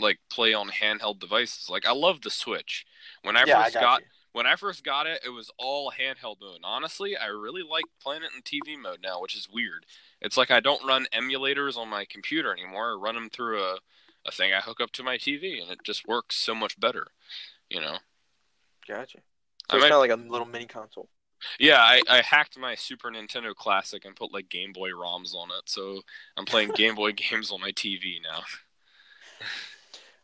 like 0.00 0.18
play 0.28 0.54
on 0.54 0.70
handheld 0.70 1.20
devices. 1.20 1.68
Like 1.70 1.86
I 1.86 1.92
love 1.92 2.22
the 2.22 2.30
Switch. 2.30 2.84
When 3.22 3.36
I 3.36 3.44
yeah, 3.46 3.60
I 3.60 3.64
first 3.64 3.74
got, 3.74 3.80
got 3.80 4.00
you. 4.00 4.06
When 4.36 4.46
I 4.46 4.54
first 4.54 4.84
got 4.84 5.06
it, 5.06 5.22
it 5.24 5.30
was 5.30 5.50
all 5.56 5.90
handheld 5.90 6.42
mode. 6.42 6.60
Honestly, 6.62 7.16
I 7.16 7.28
really 7.28 7.62
like 7.62 7.86
playing 8.02 8.20
it 8.22 8.32
in 8.36 8.42
TV 8.42 8.78
mode 8.78 8.98
now, 9.02 9.18
which 9.18 9.34
is 9.34 9.48
weird. 9.50 9.86
It's 10.20 10.36
like 10.36 10.50
I 10.50 10.60
don't 10.60 10.86
run 10.86 11.06
emulators 11.14 11.78
on 11.78 11.88
my 11.88 12.04
computer 12.04 12.52
anymore. 12.52 12.92
I 12.92 13.02
run 13.02 13.14
them 13.14 13.30
through 13.30 13.62
a, 13.62 13.78
a 14.26 14.30
thing 14.30 14.52
I 14.52 14.60
hook 14.60 14.78
up 14.78 14.92
to 14.92 15.02
my 15.02 15.16
TV, 15.16 15.62
and 15.62 15.70
it 15.70 15.78
just 15.84 16.06
works 16.06 16.36
so 16.36 16.54
much 16.54 16.78
better. 16.78 17.06
You 17.70 17.80
know? 17.80 17.96
Gotcha. 18.86 19.20
I 19.70 19.76
it's 19.76 19.84
kind 19.84 19.94
of 19.94 20.00
like 20.00 20.10
a 20.10 20.16
little 20.16 20.46
mini 20.46 20.66
console. 20.66 21.08
Yeah, 21.58 21.80
I, 21.80 22.02
I 22.06 22.20
hacked 22.20 22.58
my 22.58 22.74
Super 22.74 23.10
Nintendo 23.10 23.54
Classic 23.54 24.04
and 24.04 24.14
put 24.14 24.34
like 24.34 24.50
Game 24.50 24.74
Boy 24.74 24.90
ROMs 24.90 25.34
on 25.34 25.48
it, 25.48 25.62
so 25.64 26.02
I'm 26.36 26.44
playing 26.44 26.72
Game 26.74 26.94
Boy 26.94 27.12
games 27.16 27.50
on 27.50 27.62
my 27.62 27.72
TV 27.72 28.22
now. 28.22 28.42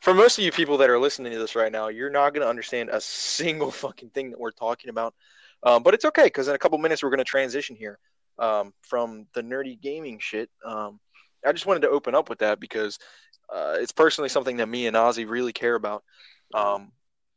For 0.02 0.12
most 0.12 0.36
of 0.36 0.44
you 0.44 0.50
people 0.50 0.76
that 0.78 0.90
are 0.90 0.98
listening 0.98 1.30
to 1.32 1.38
this 1.38 1.54
right 1.54 1.70
now, 1.70 1.86
you're 1.86 2.10
not 2.10 2.34
going 2.34 2.42
to 2.42 2.48
understand 2.48 2.90
a 2.90 3.00
single 3.00 3.70
fucking 3.82 4.10
thing 4.10 4.30
that 4.30 4.40
we're 4.40 4.50
talking 4.50 4.90
about. 4.90 5.14
Um, 5.62 5.84
but 5.84 5.94
it's 5.94 6.04
okay 6.04 6.24
because 6.24 6.48
in 6.48 6.56
a 6.56 6.58
couple 6.58 6.76
minutes 6.78 7.04
we're 7.04 7.10
going 7.10 7.18
to 7.18 7.24
transition 7.24 7.76
here 7.76 8.00
um, 8.40 8.74
from 8.82 9.26
the 9.34 9.42
nerdy 9.42 9.80
gaming 9.80 10.18
shit. 10.20 10.50
Um, 10.64 10.98
I 11.46 11.52
just 11.52 11.66
wanted 11.66 11.82
to 11.82 11.90
open 11.90 12.16
up 12.16 12.28
with 12.28 12.40
that 12.40 12.58
because 12.58 12.98
uh, 13.48 13.76
it's 13.78 13.92
personally 13.92 14.28
something 14.28 14.56
that 14.56 14.66
me 14.68 14.88
and 14.88 14.96
Ozzy 14.96 15.28
really 15.28 15.52
care 15.52 15.76
about. 15.76 16.02
Um, 16.52 16.90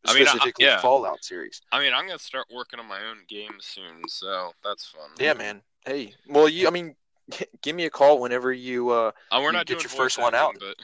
I 0.08 0.14
mean, 0.16 0.24
I- 0.24 0.32
specifically 0.32 0.66
yeah. 0.66 0.80
Fallout 0.82 1.24
series. 1.24 1.62
I 1.72 1.80
mean, 1.80 1.94
I'm 1.94 2.08
gonna 2.08 2.18
start 2.18 2.48
working 2.54 2.80
on 2.80 2.88
my 2.88 3.00
own 3.10 3.18
game 3.28 3.58
soon, 3.60 4.02
so 4.08 4.52
that's 4.64 4.88
fun. 4.88 5.10
Yeah, 5.20 5.34
man. 5.34 5.62
Hey, 5.86 6.14
well, 6.28 6.50
you. 6.50 6.68
I 6.68 6.72
mean, 6.72 6.96
give 7.62 7.76
me 7.76 7.86
a 7.86 7.90
call 7.90 8.20
whenever 8.20 8.52
you. 8.52 8.90
Uh, 8.90 9.12
Uh, 9.32 9.40
we're 9.40 9.48
You 9.48 9.52
not 9.54 9.66
get 9.68 9.84
your 9.84 9.90
first 9.90 10.20
one 10.20 10.36
out. 10.36 10.56
but 10.60 10.76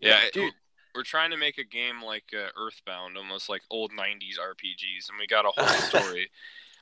yeah, 0.00 0.24
it- 0.26 0.32
dude. 0.32 0.52
we're 0.94 1.02
trying 1.02 1.30
to 1.30 1.36
make 1.36 1.58
a 1.58 1.64
game 1.64 2.02
like 2.02 2.32
uh, 2.34 2.48
Earthbound, 2.58 3.16
almost 3.16 3.48
like 3.48 3.62
old 3.70 3.92
'90s 3.92 4.38
RPGs, 4.40 5.08
and 5.08 5.18
we 5.18 5.26
got 5.26 5.44
a 5.46 5.50
whole 5.54 5.66
story. 6.00 6.30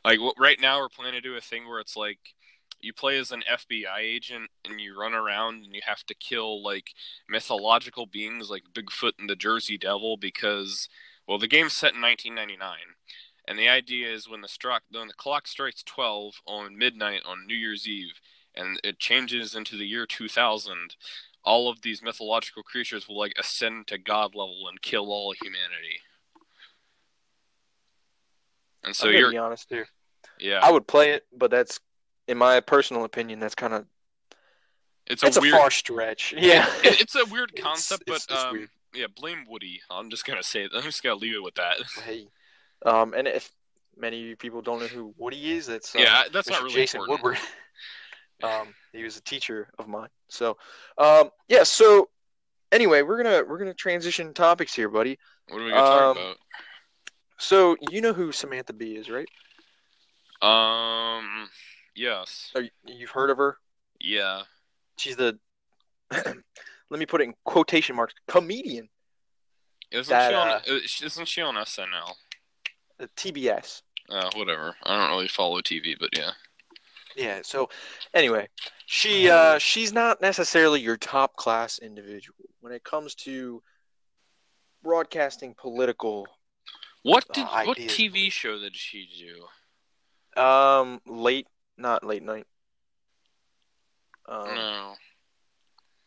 like 0.04 0.18
right 0.38 0.60
now, 0.60 0.78
we're 0.80 0.88
planning 0.88 1.14
to 1.14 1.20
do 1.20 1.36
a 1.36 1.40
thing 1.40 1.68
where 1.68 1.80
it's 1.80 1.96
like 1.96 2.18
you 2.80 2.92
play 2.92 3.16
as 3.18 3.30
an 3.32 3.42
FBI 3.50 3.98
agent 4.00 4.50
and 4.64 4.78
you 4.80 4.98
run 4.98 5.14
around 5.14 5.64
and 5.64 5.74
you 5.74 5.80
have 5.86 6.04
to 6.04 6.14
kill 6.14 6.62
like 6.62 6.90
mythological 7.28 8.04
beings 8.04 8.50
like 8.50 8.64
Bigfoot 8.74 9.12
and 9.18 9.28
the 9.30 9.36
Jersey 9.36 9.78
Devil 9.78 10.16
because 10.18 10.88
well, 11.26 11.38
the 11.38 11.48
game's 11.48 11.72
set 11.72 11.94
in 11.94 12.02
1999. 12.02 12.76
And 13.46 13.58
the 13.58 13.68
idea 13.68 14.12
is 14.12 14.28
when 14.28 14.40
the 14.42 14.48
struck 14.48 14.82
when 14.90 15.08
the 15.08 15.14
clock 15.14 15.46
strikes 15.46 15.82
12 15.82 16.42
on 16.46 16.76
midnight 16.78 17.22
on 17.26 17.46
New 17.46 17.54
Year's 17.56 17.86
Eve 17.88 18.20
and 18.54 18.78
it 18.84 18.98
changes 18.98 19.54
into 19.54 19.76
the 19.76 19.86
year 19.86 20.06
2000, 20.06 20.96
all 21.44 21.68
of 21.68 21.82
these 21.82 22.02
mythological 22.02 22.62
creatures 22.62 23.06
will 23.08 23.18
like 23.18 23.34
ascend 23.38 23.86
to 23.88 23.98
god 23.98 24.34
level 24.34 24.66
and 24.68 24.80
kill 24.82 25.10
all 25.12 25.34
humanity. 25.42 26.00
And 28.82 28.94
so 28.94 29.06
I'm 29.06 29.12
gonna 29.12 29.20
you're 29.20 29.30
be 29.30 29.38
honest 29.38 29.66
here. 29.70 29.86
yeah, 30.38 30.60
I 30.62 30.70
would 30.70 30.86
play 30.86 31.10
it, 31.12 31.24
but 31.36 31.50
that's, 31.50 31.80
in 32.28 32.36
my 32.38 32.60
personal 32.60 33.04
opinion, 33.04 33.40
that's 33.40 33.54
kind 33.54 33.72
of 33.72 33.86
it's 35.06 35.22
a 35.22 35.26
it's 35.26 35.36
a 35.36 35.40
weird 35.40 35.54
far 35.54 35.70
stretch. 35.70 36.34
Yeah, 36.36 36.66
it- 36.84 37.00
it's 37.00 37.14
a 37.14 37.24
weird 37.26 37.54
concept, 37.56 38.02
it's- 38.06 38.26
but 38.26 38.34
it's 38.34 38.44
um, 38.44 38.52
weird. 38.52 38.68
yeah, 38.94 39.06
blame 39.14 39.44
Woody. 39.48 39.80
I'm 39.90 40.10
just 40.10 40.24
gonna 40.26 40.42
say 40.42 40.68
I'm 40.74 40.82
just 40.82 41.02
gonna 41.02 41.16
leave 41.16 41.34
it 41.34 41.42
with 41.42 41.54
that. 41.54 41.76
hey, 42.04 42.26
um, 42.84 43.14
and 43.14 43.26
if 43.26 43.50
many 43.96 44.20
of 44.22 44.26
you 44.28 44.36
people 44.36 44.60
don't 44.60 44.80
know 44.80 44.86
who 44.86 45.14
Woody 45.16 45.52
is, 45.52 45.66
that's 45.66 45.94
uh, 45.96 46.00
yeah, 46.00 46.22
that's 46.32 46.48
Mr. 46.48 46.52
not 46.52 46.62
really 46.62 46.74
Jason 46.74 47.00
important. 47.00 47.24
Woodward. 47.24 47.38
um, 48.42 48.74
he 48.92 49.02
was 49.04 49.16
a 49.16 49.22
teacher 49.22 49.68
of 49.78 49.88
mine. 49.88 50.08
So, 50.28 50.56
um, 50.98 51.30
yeah. 51.48 51.62
So, 51.62 52.08
anyway, 52.72 53.02
we're 53.02 53.22
gonna 53.22 53.42
we're 53.48 53.58
gonna 53.58 53.74
transition 53.74 54.34
topics 54.34 54.74
here, 54.74 54.88
buddy. 54.88 55.18
What 55.48 55.60
are 55.60 55.64
we 55.64 55.70
gonna 55.70 56.14
talk 56.14 56.16
Um, 56.16 56.34
So, 57.38 57.76
you 57.90 58.00
know 58.00 58.12
who 58.12 58.32
Samantha 58.32 58.72
Bee 58.72 58.96
is, 58.96 59.08
right? 59.10 59.28
Um, 60.42 61.48
yes, 61.94 62.50
Are 62.54 62.62
you, 62.62 62.70
you've 62.86 63.10
heard 63.10 63.30
of 63.30 63.38
her? 63.38 63.58
yeah. 64.00 64.42
She's 64.98 65.16
the 65.16 65.38
let 66.10 66.34
me 66.90 67.06
put 67.06 67.20
it 67.20 67.24
in 67.24 67.34
quotation 67.44 67.96
marks 67.96 68.14
comedian 68.28 68.88
Isn't 69.90 70.10
That, 70.10 70.30
she 70.30 70.34
on? 70.34 70.48
uh, 70.48 70.60
uh, 70.68 71.06
Isn't 71.06 71.28
she 71.28 71.40
on 71.40 71.54
SNL? 71.54 72.14
at 73.00 73.14
TBS. 73.16 73.82
Uh, 74.08 74.30
whatever. 74.36 74.76
I 74.84 74.96
don't 74.96 75.10
really 75.10 75.26
follow 75.28 75.60
TV, 75.60 75.96
but 75.98 76.10
yeah. 76.16 76.30
Yeah. 77.16 77.40
So, 77.42 77.68
anyway, 78.12 78.48
she 78.86 79.30
uh, 79.30 79.58
she's 79.58 79.92
not 79.92 80.20
necessarily 80.20 80.80
your 80.80 80.96
top 80.96 81.36
class 81.36 81.78
individual 81.78 82.36
when 82.60 82.72
it 82.72 82.84
comes 82.84 83.14
to 83.16 83.62
broadcasting 84.82 85.54
political. 85.54 86.26
What 87.02 87.24
Uh, 87.30 87.34
did 87.34 87.46
what 87.66 87.78
ideas. 87.78 87.92
TV 87.92 88.32
show 88.32 88.58
did 88.58 88.74
she 88.76 89.08
do? 89.18 90.40
Um, 90.40 91.00
late, 91.06 91.46
not 91.76 92.04
late 92.04 92.22
night. 92.22 92.46
Um, 94.26 94.54
no. 94.54 94.94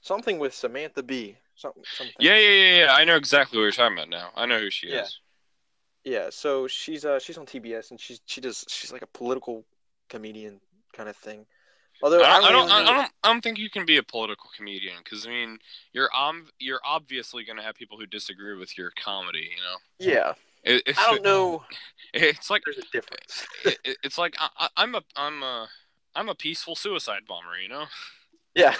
something 0.02 0.40
with 0.40 0.54
Samantha 0.54 1.04
Bee. 1.04 1.38
Something, 1.56 1.84
something. 1.86 2.16
Yeah, 2.20 2.38
yeah, 2.38 2.50
yeah, 2.50 2.86
yeah. 2.86 2.94
I 2.94 3.04
know 3.04 3.16
exactly 3.16 3.58
what 3.58 3.64
you're 3.64 3.72
talking 3.72 3.98
about 3.98 4.10
now. 4.10 4.32
I 4.36 4.46
know 4.46 4.60
who 4.60 4.70
she 4.70 4.88
Yeah. 4.88 5.04
is. 5.04 5.20
Yeah, 6.04 6.30
so 6.30 6.68
she's 6.68 7.04
uh 7.04 7.20
she's 7.20 7.38
on 7.38 7.46
TBS 7.46 7.92
and 7.92 8.00
she's 8.00 8.22
she 8.26 8.40
does 8.40 8.64
she's 8.70 8.94
like 8.94 9.02
a 9.02 9.08
political 9.08 9.66
comedian 10.08 10.62
kind 10.98 11.08
of 11.10 11.16
thing. 11.16 11.46
Although 12.04 12.24
I 12.24 12.40
don't, 12.40 12.44
I 12.46 12.52
don't, 12.52 12.68
really 12.68 12.72
I 12.72 12.84
don't, 12.86 13.12
I 13.24 13.28
don't 13.32 13.42
think 13.42 13.58
you 13.58 13.70
can 13.70 13.86
be 13.86 13.98
a 13.98 14.04
political 14.04 14.50
comedian 14.56 14.96
because 15.04 15.26
I 15.26 15.30
mean, 15.30 15.58
you're 15.94 16.10
um, 16.16 16.48
you're 16.60 16.80
obviously 16.86 17.44
going 17.44 17.58
to 17.58 17.64
have 17.64 17.76
people 17.76 17.98
who 17.98 18.06
disagree 18.06 18.56
with 18.56 18.78
your 18.78 18.92
comedy. 19.04 19.50
You 19.56 19.64
know, 19.64 20.12
Yeah, 20.14 20.34
it, 20.64 20.84
it's, 20.86 21.00
I 21.00 21.10
don't 21.12 21.24
know. 21.24 21.64
It's 22.14 22.50
like 22.50 22.62
There's 22.66 22.78
a 22.78 22.90
difference. 22.92 23.46
it, 23.66 23.78
it- 23.84 23.98
it's 24.04 24.18
like 24.18 24.36
I, 24.40 24.48
I- 24.60 24.70
I'm 24.84 24.96
a 24.96 25.02
I'm 25.16 25.42
a 25.44 25.68
I'm 26.16 26.30
a 26.30 26.36
peaceful 26.36 26.76
suicide 26.76 27.22
bomber. 27.28 27.58
You 27.62 27.70
know. 27.70 27.86
Yeah, 28.56 28.74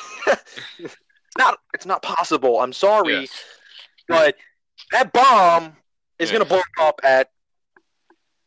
it's 0.80 0.96
not 1.38 1.60
it's 1.74 1.86
not 1.86 2.02
possible. 2.04 2.60
I'm 2.62 2.74
sorry, 2.74 3.22
Yes. 3.22 3.44
but 4.08 4.36
that 4.92 5.12
bomb 5.12 5.76
is 6.20 6.30
Yeah. 6.30 6.38
gonna 6.38 6.50
blow 6.50 6.62
up 6.80 7.00
at 7.04 7.32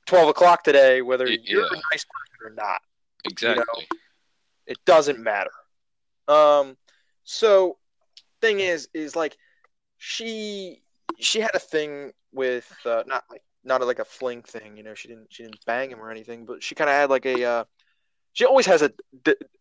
twelve 0.06 0.28
o'clock 0.28 0.62
today, 0.64 1.02
whether 1.02 1.24
Y- 1.24 1.38
you're 1.42 1.62
a 1.66 1.74
yeah. 1.74 1.80
nice 1.92 2.04
person 2.04 2.36
or 2.46 2.50
not. 2.54 2.80
Exactly. 3.24 3.88
It 4.66 4.78
doesn't 4.84 5.18
matter. 5.18 5.50
Um, 6.28 6.76
so 7.24 7.76
thing 8.40 8.60
is, 8.60 8.88
is 8.94 9.16
like 9.16 9.36
she 9.98 10.82
she 11.18 11.40
had 11.40 11.54
a 11.54 11.58
thing 11.58 12.12
with 12.32 12.72
uh, 12.86 13.02
not 13.06 13.24
like 13.30 13.42
not 13.64 13.84
like 13.86 13.98
a 13.98 14.04
fling 14.04 14.42
thing, 14.42 14.76
you 14.76 14.82
know. 14.82 14.94
She 14.94 15.08
didn't 15.08 15.26
she 15.30 15.42
didn't 15.42 15.64
bang 15.66 15.90
him 15.90 16.00
or 16.00 16.10
anything, 16.10 16.44
but 16.46 16.62
she 16.62 16.74
kind 16.74 16.88
of 16.90 16.96
had 16.96 17.10
like 17.10 17.26
a. 17.26 17.44
Uh, 17.44 17.64
she 18.32 18.44
always 18.44 18.66
has 18.66 18.82
a 18.82 18.92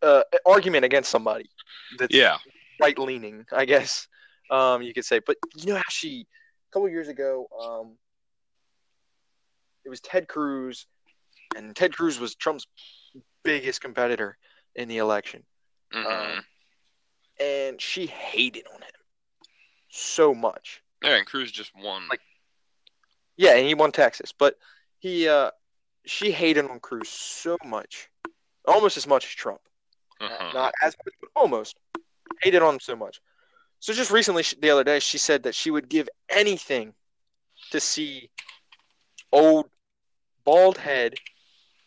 uh, 0.03 0.21
argument 0.45 0.85
against 0.85 1.09
somebody. 1.09 1.49
That's 1.97 2.13
Yeah. 2.15 2.37
right 2.79 2.97
leaning, 2.97 3.45
I 3.51 3.65
guess. 3.65 4.07
Um, 4.51 4.81
you 4.81 4.93
could 4.93 5.05
say, 5.05 5.19
but 5.19 5.37
you 5.55 5.67
know 5.67 5.75
how 5.75 5.89
she 5.89 6.27
a 6.69 6.73
couple 6.73 6.87
years 6.89 7.07
ago, 7.07 7.47
um, 7.59 7.97
it 9.83 9.89
was 9.89 9.99
Ted 10.01 10.27
Cruz, 10.27 10.85
and 11.55 11.75
Ted 11.75 11.95
Cruz 11.95 12.19
was 12.19 12.35
Trump's 12.35 12.67
biggest 13.43 13.81
competitor 13.81 14.38
in 14.75 14.88
the 14.88 14.98
election, 14.98 15.46
Mhm. 15.91 16.05
Um, 16.05 16.46
and 17.39 17.81
she 17.81 18.05
hated 18.05 18.67
on 18.67 18.81
him 18.81 18.91
so 19.89 20.34
much. 20.34 20.81
yeah, 21.01 21.15
and 21.15 21.25
Cruz 21.25 21.51
just 21.51 21.74
won. 21.75 22.08
like- 22.10 22.22
Yeah, 23.38 23.55
and 23.55 23.65
he 23.65 23.74
won 23.74 23.91
Texas, 23.91 24.31
but 24.34 24.58
he 25.00 25.27
uh, 25.29 25.51
she 26.05 26.31
hated 26.31 26.65
on 26.65 26.79
Cruz 26.79 27.10
so 27.10 27.58
much, 27.63 28.10
almost 28.65 28.98
as 28.98 29.08
much 29.08 29.25
as 29.25 29.31
Trump. 29.31 29.62
uh-huh. 30.19 30.51
Not 30.53 30.74
as 30.81 30.96
much, 31.05 31.13
but 31.22 31.29
almost. 31.36 31.77
Hated 32.41 32.62
on 32.62 32.74
him 32.75 32.79
so 32.81 32.96
much. 32.96 33.22
So 33.79 33.93
just 33.93 34.12
recently, 34.12 34.43
the 34.60 34.69
other 34.69 34.84
day, 34.84 35.00
she 35.00 35.17
said 35.17 35.43
that 35.43 35.55
she 35.55 35.72
would 35.72 35.88
give 35.88 36.10
anything 36.29 36.93
to 37.72 37.79
see 37.79 38.29
old 39.31 39.69
bald 40.43 40.77
head, 40.77 41.15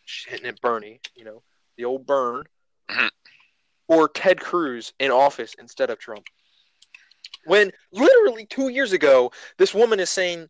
hitting 0.05 0.45
at 0.45 0.61
Bernie, 0.61 0.99
you 1.15 1.23
know, 1.23 1.43
the 1.77 1.85
old 1.85 2.05
burn, 2.05 2.47
Mhm. 2.89 3.11
or 3.87 4.09
Ted 4.09 4.39
Cruz 4.39 4.93
in 4.99 5.11
office 5.11 5.53
instead 5.55 5.89
of 5.89 5.99
Trump. 5.99 6.27
When 7.45 7.71
literally 7.91 8.45
two 8.45 8.69
years 8.69 8.93
ago, 8.93 9.31
this 9.57 9.73
woman 9.73 9.99
is 9.99 10.09
saying, 10.09 10.49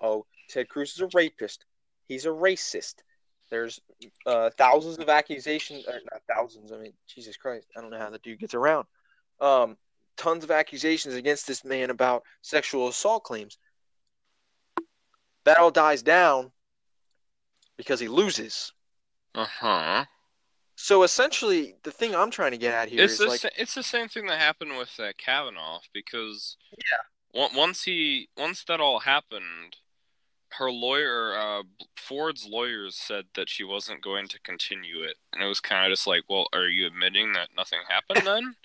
"Oh, 0.00 0.26
Ted 0.48 0.68
Cruz 0.68 0.92
is 0.92 1.00
a 1.00 1.08
rapist. 1.08 1.64
He's 2.06 2.26
a 2.26 2.30
racist. 2.30 3.02
There's 3.50 3.80
uh, 4.26 4.50
thousands 4.50 4.98
of 4.98 5.08
accusations, 5.08 5.86
or 5.86 6.00
not 6.10 6.22
thousands. 6.28 6.70
I 6.70 6.76
mean, 6.76 6.92
Jesus 7.06 7.36
Christ, 7.36 7.66
I 7.76 7.80
don't 7.80 7.90
know 7.90 7.98
how 7.98 8.10
the 8.10 8.18
dude 8.18 8.38
gets 8.38 8.54
around. 8.54 8.86
Um, 9.40 9.76
tons 10.16 10.44
of 10.44 10.50
accusations 10.50 11.14
against 11.14 11.46
this 11.46 11.64
man 11.64 11.90
about 11.90 12.24
sexual 12.42 12.88
assault 12.88 13.24
claims. 13.24 13.58
That 15.44 15.58
all 15.58 15.70
dies 15.70 16.02
down 16.02 16.52
because 17.76 17.98
he 17.98 18.08
loses. 18.08 18.72
Uh-huh. 19.34 20.04
So 20.76 21.02
essentially, 21.02 21.74
the 21.82 21.90
thing 21.92 22.14
I'm 22.14 22.30
trying 22.30 22.52
to 22.52 22.58
get 22.58 22.72
at 22.74 22.88
here 22.88 23.04
It's 23.04 23.14
is 23.14 23.18
the 23.18 23.26
like, 23.26 23.40
sa- 23.40 23.48
it's 23.56 23.74
the 23.74 23.82
same 23.82 24.08
thing 24.08 24.26
that 24.26 24.38
happened 24.38 24.76
with 24.78 24.98
uh, 24.98 25.12
Kavanaugh 25.18 25.80
because 25.92 26.56
Yeah. 26.76 27.42
on- 27.42 27.54
once 27.54 27.82
he 27.84 28.28
once 28.36 28.64
that 28.64 28.80
all 28.80 29.00
happened, 29.00 29.76
her 30.52 30.70
lawyer 30.70 31.36
uh, 31.36 31.62
Ford's 31.96 32.46
lawyers 32.46 32.96
said 32.96 33.26
that 33.34 33.48
she 33.48 33.62
wasn't 33.62 34.02
going 34.02 34.26
to 34.28 34.40
continue 34.40 35.02
it, 35.02 35.16
and 35.32 35.42
it 35.42 35.46
was 35.46 35.60
kind 35.60 35.84
of 35.86 35.96
just 35.96 36.06
like, 36.06 36.22
well, 36.28 36.48
are 36.52 36.66
you 36.66 36.86
admitting 36.86 37.34
that 37.34 37.50
nothing 37.56 37.80
happened 37.88 38.26
then? 38.26 38.56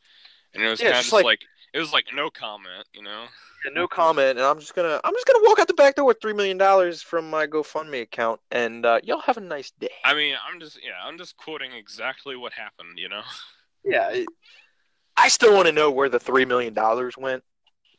And 0.53 0.63
it 0.63 0.69
was 0.69 0.79
Yeah, 0.79 0.85
kind 0.91 0.95
of 0.95 0.99
just 1.01 1.05
just 1.07 1.13
like- 1.13 1.25
like, 1.25 1.41
it 1.75 1.79
was 1.79 1.91
like 1.91 2.05
no 2.13 2.29
comment, 2.29 2.87
you 2.93 3.03
know. 3.03 3.25
no 3.73 3.85
comment, 3.85 4.37
and 4.37 4.47
I'm 4.47 4.59
just 4.59 4.73
gonna 4.73 5.01
I'm 5.03 5.13
just 5.13 5.27
gonna 5.27 5.43
walk 5.43 5.59
out 5.59 5.67
the 5.67 5.73
back 5.73 5.95
door 5.95 6.05
with 6.05 6.21
three 6.21 6.31
million 6.31 6.57
dollars 6.57 7.01
from 7.01 7.29
my 7.29 7.45
GoFundMe 7.45 8.01
account, 8.01 8.39
and 8.49 8.85
uh, 8.85 9.01
y'all 9.03 9.19
have 9.19 9.35
a 9.35 9.41
nice 9.41 9.71
day. 9.71 9.89
I 10.05 10.13
mean, 10.13 10.35
I'm 10.49 10.59
just 10.61 10.79
yeah, 10.81 11.05
I'm 11.05 11.17
just 11.17 11.35
quoting 11.35 11.73
exactly 11.73 12.37
what 12.37 12.53
happened, 12.53 12.97
you 12.97 13.09
know. 13.09 13.21
Yeah, 13.83 14.09
it, 14.09 14.27
I 15.17 15.27
still 15.27 15.53
want 15.53 15.67
to 15.67 15.73
know 15.73 15.91
where 15.91 16.07
the 16.07 16.19
three 16.19 16.45
million 16.45 16.73
dollars 16.73 17.17
went. 17.17 17.43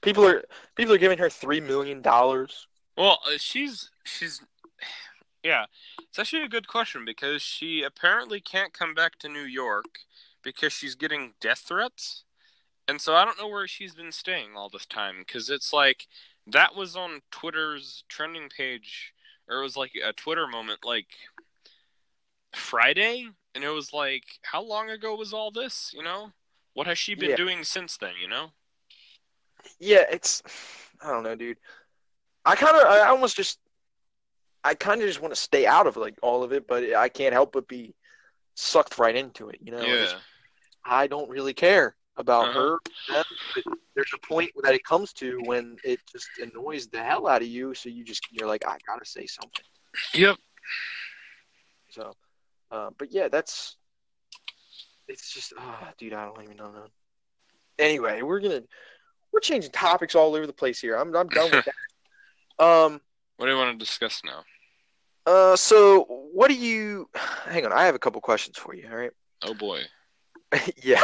People 0.00 0.26
are 0.26 0.42
people 0.74 0.94
are 0.94 0.98
giving 0.98 1.18
her 1.18 1.28
three 1.28 1.60
million 1.60 2.00
dollars. 2.00 2.66
Well, 2.96 3.18
uh, 3.26 3.36
she's 3.36 3.90
she's 4.04 4.40
yeah, 5.44 5.66
it's 6.08 6.18
actually 6.18 6.44
a 6.44 6.48
good 6.48 6.66
question 6.66 7.04
because 7.04 7.42
she 7.42 7.82
apparently 7.82 8.40
can't 8.40 8.72
come 8.72 8.94
back 8.94 9.18
to 9.18 9.28
New 9.28 9.44
York 9.44 10.00
because 10.42 10.72
she's 10.72 10.94
getting 10.94 11.34
death 11.40 11.64
threats. 11.68 12.24
And 12.88 13.00
so 13.00 13.14
I 13.14 13.24
don't 13.24 13.38
know 13.38 13.48
where 13.48 13.66
she's 13.66 13.94
been 13.94 14.12
staying 14.12 14.56
all 14.56 14.68
this 14.68 14.86
time 14.86 15.24
cuz 15.24 15.50
it's 15.50 15.72
like 15.72 16.06
that 16.46 16.74
was 16.76 16.94
on 16.96 17.22
Twitter's 17.30 18.04
trending 18.08 18.48
page 18.48 19.12
or 19.48 19.58
it 19.58 19.62
was 19.62 19.76
like 19.76 19.92
a 20.02 20.12
Twitter 20.12 20.46
moment 20.46 20.84
like 20.84 21.08
Friday 22.54 23.28
and 23.54 23.64
it 23.64 23.70
was 23.70 23.92
like 23.92 24.24
how 24.42 24.62
long 24.62 24.90
ago 24.90 25.14
was 25.14 25.32
all 25.32 25.50
this, 25.50 25.92
you 25.94 26.02
know? 26.02 26.32
What 26.74 26.86
has 26.86 26.98
she 26.98 27.14
been 27.14 27.30
Yeah. 27.30 27.36
doing 27.36 27.64
since 27.64 27.96
then, 27.96 28.14
you 28.20 28.28
know? 28.28 28.52
Yeah, 29.78 30.04
it's 30.10 30.42
I 31.00 31.08
don't 31.10 31.24
know, 31.24 31.34
dude. 31.34 31.58
I 32.44 32.54
kind 32.54 32.76
of 32.76 32.86
I 32.86 33.08
almost 33.08 33.36
just 33.36 33.58
I 34.62 34.74
kind 34.74 35.00
of 35.00 35.08
just 35.08 35.20
want 35.20 35.34
to 35.34 35.40
stay 35.40 35.66
out 35.66 35.86
of 35.86 35.96
like 35.96 36.16
all 36.22 36.42
of 36.42 36.52
it, 36.52 36.66
but 36.66 36.94
I 36.94 37.08
can't 37.08 37.32
help 37.32 37.52
but 37.52 37.66
be 37.68 37.94
sucked 38.54 38.98
right 38.98 39.14
into 39.14 39.48
it. 39.48 39.58
You 39.60 39.72
know, 39.72 39.80
yeah. 39.82 40.18
I 40.84 41.08
don't 41.08 41.28
really 41.28 41.54
care 41.54 41.96
about 42.16 42.48
Uh-huh. 42.48 42.60
her. 42.60 42.78
them, 43.12 43.24
but 43.54 43.64
there's 43.94 44.12
a 44.14 44.18
point 44.26 44.50
that 44.62 44.74
it 44.74 44.84
comes 44.84 45.12
to 45.14 45.38
when 45.44 45.76
it 45.84 46.00
just 46.10 46.28
annoys 46.40 46.86
the 46.88 47.02
hell 47.02 47.26
out 47.26 47.42
of 47.42 47.48
you, 47.48 47.74
so 47.74 47.88
you 47.88 48.04
just 48.04 48.26
you're 48.30 48.48
like, 48.48 48.66
I 48.66 48.78
gotta 48.86 49.04
say 49.04 49.26
something. 49.26 49.64
Yep. 50.14 50.36
So, 51.90 52.12
uh, 52.70 52.90
but 52.98 53.12
yeah, 53.12 53.28
that's 53.28 53.76
it's 55.08 55.32
just, 55.32 55.52
ah, 55.58 55.92
dude, 55.98 56.12
I 56.14 56.24
don't 56.24 56.42
even 56.42 56.56
know. 56.56 56.72
Man. 56.72 56.88
Anyway, 57.78 58.22
we're 58.22 58.40
gonna 58.40 58.62
we're 59.32 59.40
changing 59.40 59.70
topics 59.72 60.14
all 60.14 60.34
over 60.34 60.46
the 60.46 60.52
place 60.52 60.80
here. 60.80 60.96
I'm 60.96 61.14
I'm 61.14 61.28
done 61.28 61.50
with 61.50 61.64
that. 62.58 62.64
Um. 62.64 63.00
What 63.36 63.46
do 63.46 63.52
you 63.52 63.58
want 63.58 63.78
to 63.78 63.84
discuss 63.84 64.22
now? 64.24 64.44
Uh. 65.26 65.56
So, 65.56 66.04
what 66.32 66.48
do 66.48 66.54
you? 66.54 67.08
Hang 67.44 67.66
on, 67.66 67.72
I 67.72 67.84
have 67.84 67.94
a 67.94 67.98
couple 67.98 68.20
questions 68.22 68.56
for 68.56 68.74
you. 68.74 68.88
All 68.90 68.96
right. 68.96 69.12
Oh 69.42 69.54
boy. 69.54 69.82
yeah. 70.82 71.02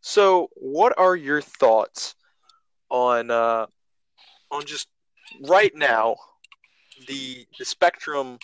So, 0.00 0.48
what 0.54 0.98
are 0.98 1.16
your 1.16 1.40
thoughts 1.40 2.14
on 2.88 3.30
uh 3.30 3.66
on 4.50 4.66
just 4.66 4.88
right 5.42 5.74
now 5.74 6.16
the 7.06 7.46
the 7.58 7.64
spectrum 7.64 8.38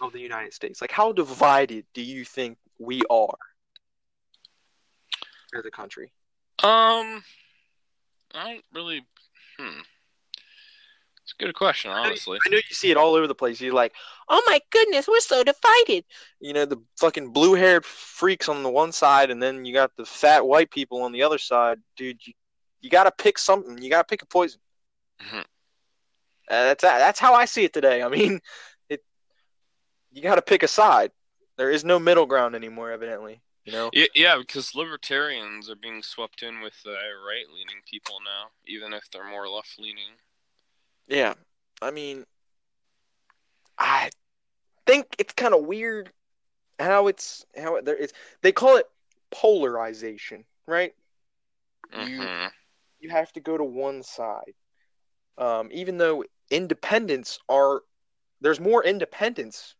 of 0.00 0.12
the 0.12 0.20
United 0.20 0.52
States? 0.52 0.80
Like, 0.80 0.90
how 0.90 1.12
divided 1.12 1.84
do 1.94 2.02
you 2.02 2.24
think 2.24 2.58
we 2.78 3.02
are 3.10 3.38
as 5.54 5.64
a 5.64 5.70
country? 5.70 6.12
Um, 6.62 7.22
I 8.34 8.52
don't 8.52 8.64
really. 8.74 9.02
Hmm. 9.58 9.80
It's 11.30 11.40
a 11.40 11.44
good 11.46 11.54
question, 11.54 11.92
honestly. 11.92 12.40
I 12.44 12.50
know 12.50 12.56
you 12.56 12.74
see 12.74 12.90
it 12.90 12.96
all 12.96 13.14
over 13.14 13.28
the 13.28 13.36
place. 13.36 13.60
You're 13.60 13.72
like, 13.72 13.94
oh 14.28 14.42
my 14.46 14.60
goodness, 14.70 15.06
we're 15.06 15.20
so 15.20 15.44
divided. 15.44 16.04
You 16.40 16.52
know, 16.52 16.64
the 16.64 16.82
fucking 16.98 17.32
blue 17.32 17.54
haired 17.54 17.84
freaks 17.84 18.48
on 18.48 18.64
the 18.64 18.70
one 18.70 18.90
side, 18.90 19.30
and 19.30 19.40
then 19.40 19.64
you 19.64 19.72
got 19.72 19.94
the 19.96 20.04
fat 20.04 20.44
white 20.44 20.72
people 20.72 21.02
on 21.02 21.12
the 21.12 21.22
other 21.22 21.38
side. 21.38 21.78
Dude, 21.96 22.26
you, 22.26 22.32
you 22.80 22.90
got 22.90 23.04
to 23.04 23.12
pick 23.12 23.38
something. 23.38 23.80
You 23.80 23.90
got 23.90 24.08
to 24.08 24.10
pick 24.10 24.22
a 24.22 24.26
poison. 24.26 24.60
Mhm. 25.22 25.40
Uh, 25.40 25.44
that's 26.48 26.82
that's 26.82 27.20
how 27.20 27.34
I 27.34 27.44
see 27.44 27.62
it 27.62 27.72
today. 27.72 28.02
I 28.02 28.08
mean, 28.08 28.40
it 28.88 29.04
you 30.10 30.20
got 30.20 30.34
to 30.34 30.42
pick 30.42 30.64
a 30.64 30.68
side. 30.68 31.12
There 31.58 31.70
is 31.70 31.84
no 31.84 32.00
middle 32.00 32.26
ground 32.26 32.56
anymore, 32.56 32.90
evidently. 32.90 33.40
You 33.64 33.72
know. 33.72 33.90
Yeah, 33.92 34.06
yeah, 34.16 34.36
because 34.36 34.74
libertarians 34.74 35.70
are 35.70 35.76
being 35.76 36.02
swept 36.02 36.42
in 36.42 36.60
with 36.60 36.74
uh, 36.84 36.90
right-leaning 36.90 37.82
people 37.88 38.16
now, 38.24 38.48
even 38.66 38.92
if 38.92 39.04
they're 39.12 39.30
more 39.30 39.48
left-leaning. 39.48 40.16
Yeah, 41.10 41.34
I 41.82 41.90
mean, 41.90 42.24
I 43.76 44.10
think 44.86 45.06
it's 45.18 45.32
kind 45.34 45.52
of 45.54 45.64
weird 45.66 46.12
how 46.78 47.08
it's 47.08 47.44
how 47.60 47.76
it, 47.76 47.84
there 47.84 47.96
is. 47.96 48.12
They 48.42 48.52
call 48.52 48.76
it 48.76 48.86
polarization, 49.30 50.44
right? 50.66 50.94
You- 51.92 52.06
hmm 52.06 52.46
You 53.00 53.10
have 53.10 53.32
to 53.32 53.40
go 53.40 53.56
to 53.56 53.64
one 53.64 54.02
side, 54.02 54.54
um, 55.38 55.70
even 55.72 55.96
though 55.96 56.22
independents 56.50 57.38
are 57.48 57.82
there's 58.42 58.60
more 58.60 58.84
independents 58.84 59.74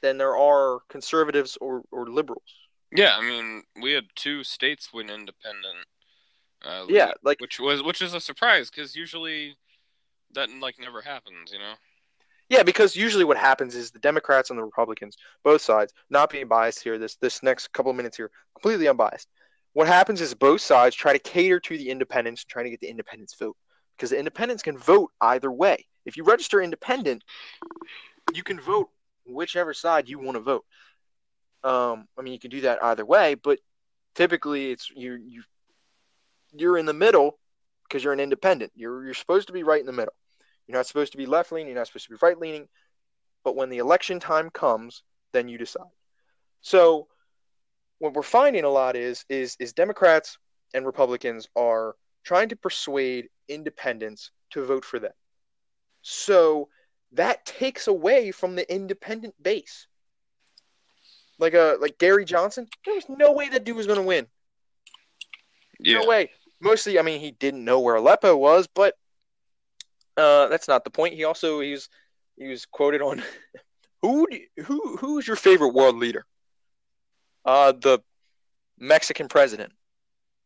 than 0.00 0.16
there 0.18 0.36
are 0.36 0.80
conservatives 0.88 1.56
or 1.60 1.82
or 1.92 2.06
liberals. 2.08 2.50
Yeah, 2.90 3.16
I 3.16 3.20
mean, 3.20 3.62
we 3.80 3.92
had 3.92 4.06
two 4.16 4.42
states 4.42 4.92
win 4.92 5.10
independent. 5.10 5.86
Uh, 6.64 6.86
Yeah, 6.88 7.12
like 7.22 7.40
which 7.40 7.58
was 7.58 7.82
which 7.82 8.02
is 8.02 8.14
a 8.14 8.20
surprise 8.20 8.70
because 8.70 8.94
usually 8.94 9.56
that 10.34 10.50
like 10.60 10.78
never 10.78 11.00
happens, 11.00 11.52
you 11.52 11.58
know. 11.58 11.74
Yeah, 12.48 12.64
because 12.64 12.96
usually 12.96 13.24
what 13.24 13.36
happens 13.36 13.76
is 13.76 13.92
the 13.92 14.00
Democrats 14.00 14.50
and 14.50 14.58
the 14.58 14.64
Republicans, 14.64 15.16
both 15.44 15.62
sides, 15.62 15.92
not 16.10 16.30
being 16.30 16.48
biased 16.48 16.82
here, 16.82 16.98
this 16.98 17.16
this 17.16 17.42
next 17.42 17.72
couple 17.72 17.90
of 17.90 17.96
minutes 17.96 18.16
here, 18.16 18.30
completely 18.54 18.88
unbiased. 18.88 19.28
What 19.72 19.86
happens 19.86 20.20
is 20.20 20.34
both 20.34 20.60
sides 20.60 20.96
try 20.96 21.12
to 21.12 21.18
cater 21.18 21.60
to 21.60 21.78
the 21.78 21.90
independents, 21.90 22.44
trying 22.44 22.64
to 22.64 22.70
get 22.70 22.80
the 22.80 22.90
independents 22.90 23.34
vote. 23.38 23.56
Because 23.96 24.10
the 24.10 24.18
independents 24.18 24.62
can 24.62 24.76
vote 24.76 25.10
either 25.20 25.52
way. 25.52 25.86
If 26.06 26.16
you 26.16 26.24
register 26.24 26.60
independent, 26.60 27.22
you 28.34 28.42
can 28.42 28.58
vote 28.58 28.88
whichever 29.26 29.74
side 29.74 30.08
you 30.08 30.18
want 30.18 30.36
to 30.36 30.40
vote. 30.40 30.64
Um, 31.62 32.08
I 32.18 32.22
mean, 32.22 32.32
you 32.32 32.40
can 32.40 32.50
do 32.50 32.62
that 32.62 32.82
either 32.82 33.04
way, 33.04 33.34
but 33.34 33.58
typically 34.14 34.72
it's 34.72 34.90
you 34.90 35.14
you 35.14 35.42
you're 36.52 36.78
in 36.78 36.86
the 36.86 36.92
middle 36.92 37.38
because 37.88 38.04
you're 38.04 38.12
an 38.12 38.20
independent. 38.20 38.72
You're 38.74 39.04
you're 39.04 39.14
supposed 39.14 39.48
to 39.48 39.52
be 39.52 39.62
right 39.62 39.80
in 39.80 39.86
the 39.86 39.92
middle. 39.92 40.14
You're 40.66 40.78
not 40.78 40.86
supposed 40.86 41.12
to 41.12 41.18
be 41.18 41.26
left 41.26 41.52
leaning. 41.52 41.68
You're 41.68 41.78
not 41.78 41.88
supposed 41.88 42.06
to 42.06 42.12
be 42.12 42.18
right 42.22 42.38
leaning. 42.38 42.68
But 43.44 43.56
when 43.56 43.70
the 43.70 43.78
election 43.78 44.20
time 44.20 44.50
comes, 44.50 45.02
then 45.32 45.48
you 45.48 45.58
decide. 45.58 45.84
So 46.60 47.08
what 47.98 48.14
we're 48.14 48.22
finding 48.22 48.64
a 48.64 48.68
lot 48.68 48.96
is 48.96 49.24
is 49.28 49.56
is 49.58 49.72
Democrats 49.72 50.38
and 50.74 50.86
Republicans 50.86 51.48
are 51.56 51.96
trying 52.24 52.48
to 52.50 52.56
persuade 52.56 53.28
independents 53.48 54.30
to 54.50 54.64
vote 54.64 54.84
for 54.84 54.98
them. 54.98 55.12
So 56.02 56.68
that 57.12 57.44
takes 57.44 57.88
away 57.88 58.30
from 58.30 58.54
the 58.54 58.72
independent 58.72 59.34
base. 59.42 59.86
Like 61.38 61.54
a 61.54 61.74
uh, 61.74 61.76
like 61.80 61.98
Gary 61.98 62.24
Johnson, 62.24 62.68
there 62.84 62.94
was 62.94 63.08
no 63.08 63.32
way 63.32 63.48
that 63.48 63.64
dude 63.64 63.76
was 63.76 63.86
going 63.86 63.98
to 63.98 64.06
win. 64.06 64.26
Yeah. 65.78 66.00
No 66.00 66.06
way. 66.06 66.30
Mostly, 66.60 66.98
I 66.98 67.02
mean, 67.02 67.20
he 67.20 67.30
didn't 67.32 67.64
know 67.64 67.80
where 67.80 67.96
Aleppo 67.96 68.36
was, 68.36 68.66
but 68.66 68.94
uh, 70.16 70.48
that's 70.48 70.68
not 70.68 70.84
the 70.84 70.90
point. 70.90 71.14
He 71.14 71.24
also 71.24 71.60
he 71.60 71.72
was 71.72 71.88
he 72.36 72.46
was 72.48 72.66
quoted 72.66 73.02
on 73.02 73.22
who 74.02 74.26
who 74.64 74.96
who's 74.96 75.26
your 75.26 75.36
favorite 75.36 75.74
world 75.74 75.96
leader? 75.96 76.24
Uh, 77.44 77.72
the 77.72 78.00
Mexican 78.78 79.28
president, 79.28 79.72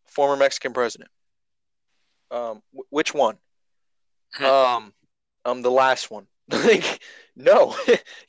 former 0.07 0.37
Mexican 0.37 0.73
president. 0.73 1.11
Um, 2.31 2.63
which 2.91 3.15
one? 3.15 3.39
Um, 4.41 4.93
um, 5.45 5.63
the 5.63 5.71
last 5.71 6.11
one. 6.11 6.27
like, 6.49 7.01
no, 7.37 7.77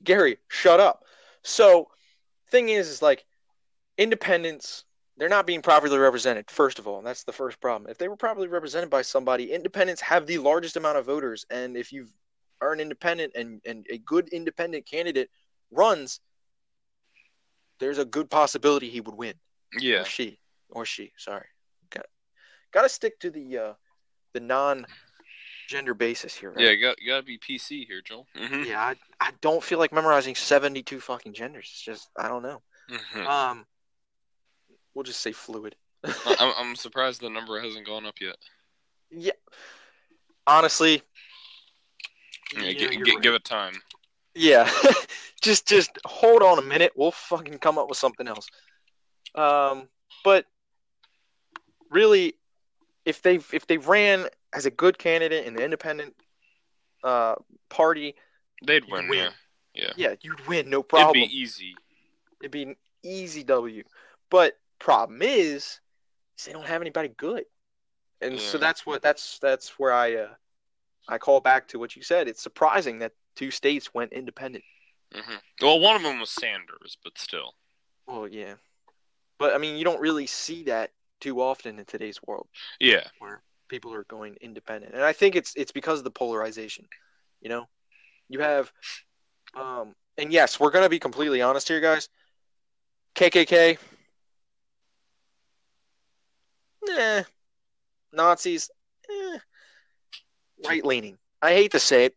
Gary, 0.04 0.38
shut 0.48 0.80
up. 0.80 1.04
So, 1.44 1.88
thing 2.52 2.70
is, 2.70 2.90
is 2.90 3.02
like, 3.02 3.26
independents, 3.98 4.84
they're 5.18 5.30
not 5.30 5.48
being 5.48 5.62
properly 5.62 5.98
represented. 5.98 6.50
First 6.50 6.80
of 6.80 6.88
all, 6.88 7.02
that's 7.02 7.24
the 7.24 7.32
first 7.32 7.60
problem. 7.62 7.90
If 7.90 7.98
they 7.98 8.08
were 8.08 8.18
properly 8.18 8.48
represented 8.48 8.90
by 8.90 9.02
somebody, 9.02 9.52
independents 9.52 10.02
have 10.02 10.28
the 10.28 10.38
largest 10.38 10.76
amount 10.76 10.98
of 10.98 11.06
voters, 11.06 11.46
and 11.50 11.78
if 11.78 11.92
you 11.94 12.08
are 12.62 12.74
an 12.74 12.80
independent 12.80 13.34
and 13.36 13.62
and 13.66 13.86
a 13.90 13.98
good 13.98 14.30
independent 14.30 14.86
candidate 14.86 15.30
runs, 15.72 16.20
there's 17.80 17.98
a 17.98 18.06
good 18.06 18.30
possibility 18.30 18.90
he 18.90 19.02
would 19.02 19.16
win. 19.16 19.36
Yeah. 19.80 20.02
Or 20.02 20.06
she, 20.06 20.40
or 20.70 20.86
she. 20.86 21.12
Sorry, 21.18 21.48
got 21.90 22.06
got 22.72 22.84
to 22.84 22.90
stick 22.90 23.20
to 23.22 23.30
the 23.30 23.58
uh, 23.58 23.74
the 24.34 24.40
non 24.40 24.86
gender 25.68 25.94
basis 25.94 26.36
here. 26.36 26.52
Right? 26.52 26.66
Yeah, 26.66 26.72
you 26.72 26.82
got, 26.82 27.02
you 27.02 27.08
got 27.08 27.18
to 27.18 27.24
be 27.24 27.38
PC 27.40 27.86
here, 27.86 28.02
Joel. 28.02 28.28
hmm 28.36 28.64
Yeah, 28.64 28.80
I, 28.80 28.96
I 29.20 29.32
don't 29.42 29.64
feel 29.64 29.80
like 29.80 29.92
memorizing 29.92 30.36
72 30.36 31.00
fucking 31.00 31.34
genders. 31.34 31.70
It's 31.72 31.82
just, 31.82 32.10
I 32.16 32.28
don't 32.28 32.44
know. 32.44 32.62
hmm 32.88 33.28
Um, 33.28 33.66
we'll 34.96 35.04
just 35.04 35.22
say 35.22 35.32
fluid. 35.32 35.76
I'm, 36.04 36.14
I'm 36.58 36.76
surprised 36.76 37.22
the 37.22 37.30
number 37.30 37.60
hasn't 37.62 37.86
gone 37.86 38.06
up 38.06 38.16
yet. 38.20 38.38
yeah. 39.12 39.32
Honestly, 40.48 41.02
Yeah, 42.56 42.62
you 42.70 42.74
gi- 42.90 42.98
know, 42.98 43.14
right. 43.16 43.22
give 43.24 43.34
it 43.34 43.44
time. 43.44 43.74
yeah. 44.36 44.70
just, 45.42 45.68
just 45.68 45.92
hold 46.06 46.42
on 46.44 46.60
a 46.60 46.62
minute. 46.62 46.94
We'll 46.96 47.12
fucking 47.12 47.58
come 47.60 47.78
up 47.78 47.90
with 47.90 47.98
something 47.98 48.28
else. 48.28 48.48
Um, 49.34 49.90
but 50.24 50.46
really, 51.90 52.36
if 53.06 53.22
they 53.22 53.36
if 53.52 53.68
they 53.68 53.78
ran 53.78 54.28
as 54.54 54.66
a 54.66 54.72
good 54.72 54.98
candidate 54.98 55.46
in 55.46 55.54
the 55.56 55.64
independent 55.64 56.16
uh 57.04 57.36
party, 57.70 58.16
They'd 58.66 58.84
You'd 58.84 58.92
win, 58.92 59.08
win. 59.10 59.18
yeah. 59.20 59.30
Yeah. 59.76 59.92
yeah, 59.98 60.16
you'd 60.22 60.48
win, 60.48 60.70
no 60.70 60.82
problem. 60.84 61.18
It'd 61.18 61.30
be 61.30 61.38
easy. 61.38 61.76
It'd 62.42 62.52
be 62.52 62.64
an 62.64 62.76
easy 63.04 63.44
W. 63.44 63.84
But 64.32 64.54
problem 64.80 65.22
is, 65.22 65.80
is 66.38 66.46
they 66.46 66.52
don't 66.54 66.68
have 66.68 66.82
anybody 66.82 67.10
good, 67.10 67.46
and 68.22 68.40
so 68.40 68.58
that's 68.58 68.86
what 68.86 69.02
that's 69.02 69.40
that's 69.40 69.80
where 69.80 69.94
I 69.94 70.16
uh, 70.16 70.34
I 71.08 71.18
call 71.18 71.40
back 71.42 71.68
to 71.70 71.80
what 71.80 71.96
you 71.96 72.04
said. 72.04 72.28
It's 72.28 72.42
surprising 72.42 73.00
that 73.00 73.14
two 73.36 73.52
states 73.52 73.94
went 73.94 74.14
independent. 74.14 74.64
hmm 75.14 75.36
Well, 75.62 75.80
one 75.80 75.96
of 75.96 76.04
them 76.04 76.20
was 76.20 76.30
Sanders, 76.30 76.98
but 77.04 77.18
still. 77.18 77.54
Well, 78.08 78.28
yeah, 78.28 78.56
but 79.40 79.54
I 79.54 79.58
mean, 79.58 79.78
you 79.78 79.84
don't 79.84 80.02
really 80.02 80.28
see 80.28 80.64
that 80.64 80.92
too 81.22 81.42
often 81.42 81.80
in 81.80 81.86
today's 81.86 82.20
world 82.28 82.48
Yeah. 82.80 83.08
where 83.20 83.42
people 83.68 83.94
are 83.94 84.04
going 84.04 84.36
independent, 84.42 84.94
and 84.94 85.04
I 85.04 85.14
think 85.14 85.36
it's 85.36 85.54
it's 85.56 85.72
because 85.72 86.00
of 86.00 86.04
the 86.04 86.12
polarization. 86.12 86.88
You 87.42 87.50
know, 87.50 87.66
you 88.30 88.40
have, 88.40 88.72
um, 89.56 89.96
and 90.18 90.32
yes, 90.32 90.60
we're 90.60 90.72
gonna 90.72 90.90
be 90.90 91.00
completely 91.00 91.42
honest 91.42 91.68
here, 91.68 91.82
guys. 91.82 92.10
KKK, 93.16 93.78
nah. 96.88 97.24
Nazis, 98.14 98.70
eh. 99.10 99.38
right 100.68 100.86
leaning. 100.86 101.18
I 101.42 101.52
hate 101.54 101.72
to 101.72 101.80
say 101.80 102.06
it, 102.06 102.16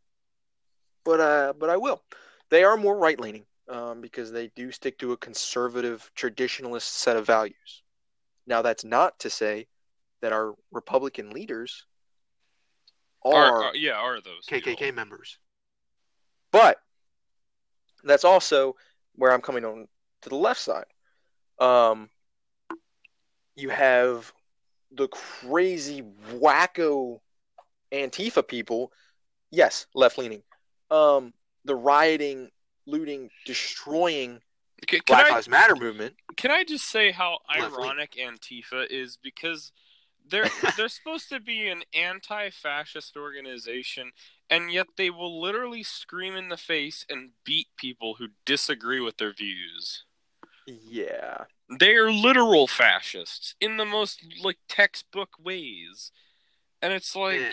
but 1.05 1.21
uh, 1.21 1.53
but 1.59 1.71
I 1.71 1.77
will. 1.77 2.03
They 2.51 2.65
are 2.65 2.77
more 2.77 2.97
right 2.97 3.19
leaning 3.19 3.45
um, 3.69 4.01
because 4.01 4.33
they 4.33 4.51
do 4.55 4.71
stick 4.73 4.99
to 4.99 5.13
a 5.13 5.17
conservative, 5.17 6.11
traditionalist 6.17 6.83
set 6.83 7.17
of 7.17 7.27
values. 7.27 7.83
Now, 8.47 8.63
that's 8.63 8.85
not 8.85 9.19
to 9.21 9.31
say 9.31 9.67
that 10.23 10.33
our 10.33 10.55
Republican 10.73 11.31
leaders 11.31 11.85
are, 13.25 13.35
Are, 13.35 13.65
are- 13.65 13.77
yeah, 13.77 13.93
are 13.93 14.21
those 14.21 14.47
KKK 14.49 14.77
people. 14.79 14.93
members. 14.93 15.39
But 16.51 16.79
that's 18.05 18.25
also 18.25 18.77
where 19.17 19.33
I'm 19.33 19.43
coming 19.43 19.65
on 19.65 19.87
to 20.23 20.29
the 20.29 20.37
left 20.37 20.61
side. 20.61 20.87
Um, 21.59 22.09
you 23.55 23.69
have 23.69 24.33
the 24.93 25.09
crazy 25.09 26.03
wacko 26.33 27.21
Antifa 27.93 28.47
people, 28.47 28.93
yes, 29.51 29.87
left 29.95 30.19
leaning. 30.19 30.43
Um, 30.91 31.33
the 31.65 31.75
rioting, 31.75 32.51
looting, 32.87 33.31
destroying 33.45 34.41
Can, 34.87 35.01
can 35.01 35.17
Black 35.17 35.27
I 35.27 35.35
Lives 35.35 35.49
Matter 35.49 35.77
movement. 35.77 36.15
can 36.37 36.51
I 36.51 36.65
just 36.65 36.89
say 36.89 37.11
how 37.11 37.39
ironic 37.55 38.17
Antifa 38.19 38.87
is 38.91 39.19
because 39.23 39.73
they're 40.29 40.49
they're 40.77 40.89
supposed 40.89 41.29
to 41.31 41.41
be 41.41 41.69
an 41.69 41.83
anti-fascist 41.95 43.17
organization 43.17 44.13
and 44.51 44.73
yet 44.73 44.87
they 44.97 45.11
will 45.11 45.41
literally 45.41 45.83
scream 45.83 46.35
in 46.37 46.49
the 46.49 46.57
face 46.57 47.05
and 47.09 47.31
beat 47.45 47.69
people 47.77 48.15
who 48.15 48.29
disagree 48.47 49.01
with 49.01 49.19
their 49.19 49.33
views. 49.33 50.05
Yeah. 50.67 51.45
They 51.71 51.95
are 51.95 52.11
literal 52.11 52.67
fascists 52.67 53.55
in 53.61 53.77
the 53.77 53.85
most 53.85 54.25
like 54.43 54.59
textbook 54.69 55.31
ways. 55.43 56.13
And 56.81 56.93
it's 56.93 57.15
like 57.15 57.41
Yeah. 57.41 57.53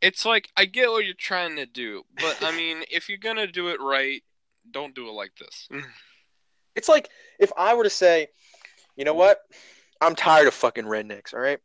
it's 0.00 0.24
like 0.24 0.48
I 0.56 0.64
get 0.64 0.90
what 0.90 1.04
you're 1.04 1.14
trying 1.14 1.56
to 1.56 1.66
do, 1.66 2.04
but 2.20 2.38
I 2.42 2.56
mean, 2.56 2.84
if 2.90 3.08
you're 3.08 3.18
going 3.18 3.36
to 3.36 3.46
do 3.46 3.68
it 3.68 3.80
right, 3.80 4.22
don't 4.70 4.94
do 4.94 5.08
it 5.08 5.12
like 5.12 5.32
this. 5.36 5.68
Mm. 5.70 5.84
It's 6.74 6.88
like 6.88 7.08
if 7.38 7.52
I 7.56 7.74
were 7.74 7.84
to 7.84 7.90
say, 7.90 8.28
you 8.96 9.04
know 9.04 9.14
what? 9.14 9.38
I'm 10.00 10.14
tired 10.14 10.46
of 10.48 10.54
fucking 10.54 10.84
rednecks, 10.84 11.34
all 11.34 11.40
right? 11.40 11.58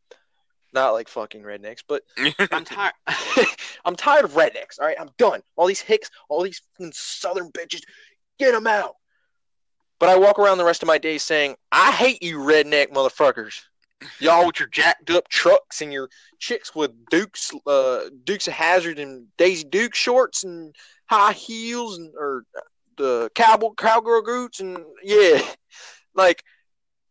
Not 0.73 0.91
like 0.91 1.07
fucking 1.07 1.41
rednecks, 1.41 1.83
but 1.87 2.03
I'm 2.51 2.65
tired. 2.65 2.93
I'm 3.85 3.95
tired 3.95 4.25
of 4.25 4.33
rednecks. 4.33 4.79
All 4.79 4.85
right, 4.85 4.99
I'm 4.99 5.09
done. 5.17 5.41
All 5.55 5.65
these 5.67 5.81
hicks, 5.81 6.09
all 6.29 6.43
these 6.43 6.61
fucking 6.77 6.91
southern 6.93 7.51
bitches, 7.51 7.81
get 8.37 8.51
them 8.51 8.67
out. 8.67 8.95
But 9.99 10.09
I 10.09 10.17
walk 10.17 10.39
around 10.39 10.57
the 10.57 10.65
rest 10.65 10.81
of 10.81 10.87
my 10.87 10.97
day 10.97 11.17
saying, 11.17 11.55
I 11.71 11.91
hate 11.91 12.23
you, 12.23 12.39
redneck 12.39 12.91
motherfuckers. 12.91 13.61
Y'all 14.19 14.47
with 14.47 14.59
your 14.59 14.69
jacked 14.69 15.09
up 15.09 15.27
trucks 15.27 15.81
and 15.81 15.91
your 15.91 16.09
chicks 16.39 16.73
with 16.73 16.91
Dukes, 17.09 17.51
uh, 17.67 18.03
Dukes 18.23 18.47
of 18.47 18.53
Hazzard 18.53 18.97
and 18.97 19.27
Daisy 19.37 19.65
Duke 19.65 19.93
shorts 19.93 20.45
and 20.45 20.73
high 21.07 21.33
heels 21.33 21.97
and 21.97 22.13
or 22.17 22.45
the 22.97 23.29
cowboy 23.35 23.71
cowgirl 23.71 24.23
boots 24.23 24.61
and 24.61 24.85
yeah, 25.03 25.41
like 26.15 26.43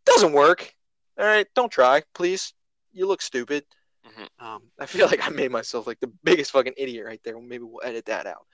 doesn't 0.06 0.32
work. 0.32 0.72
All 1.18 1.26
right, 1.26 1.46
don't 1.54 1.70
try, 1.70 2.02
please. 2.14 2.54
You 2.92 3.06
look 3.06 3.20
stupid. 3.20 3.64
Mhm. 4.06 4.44
Um, 4.44 4.62
I 4.78 4.86
feel 4.86 5.06
like 5.08 5.26
I 5.26 5.28
made 5.30 5.50
myself 5.50 5.86
like 5.86 6.00
the 6.00 6.12
biggest 6.24 6.52
fucking 6.52 6.74
idiot 6.78 7.04
right 7.04 7.20
there. 7.22 7.38
Maybe 7.38 7.64
we'll 7.64 7.86
edit 7.86 8.06
that 8.06 8.26
out. 8.26 8.46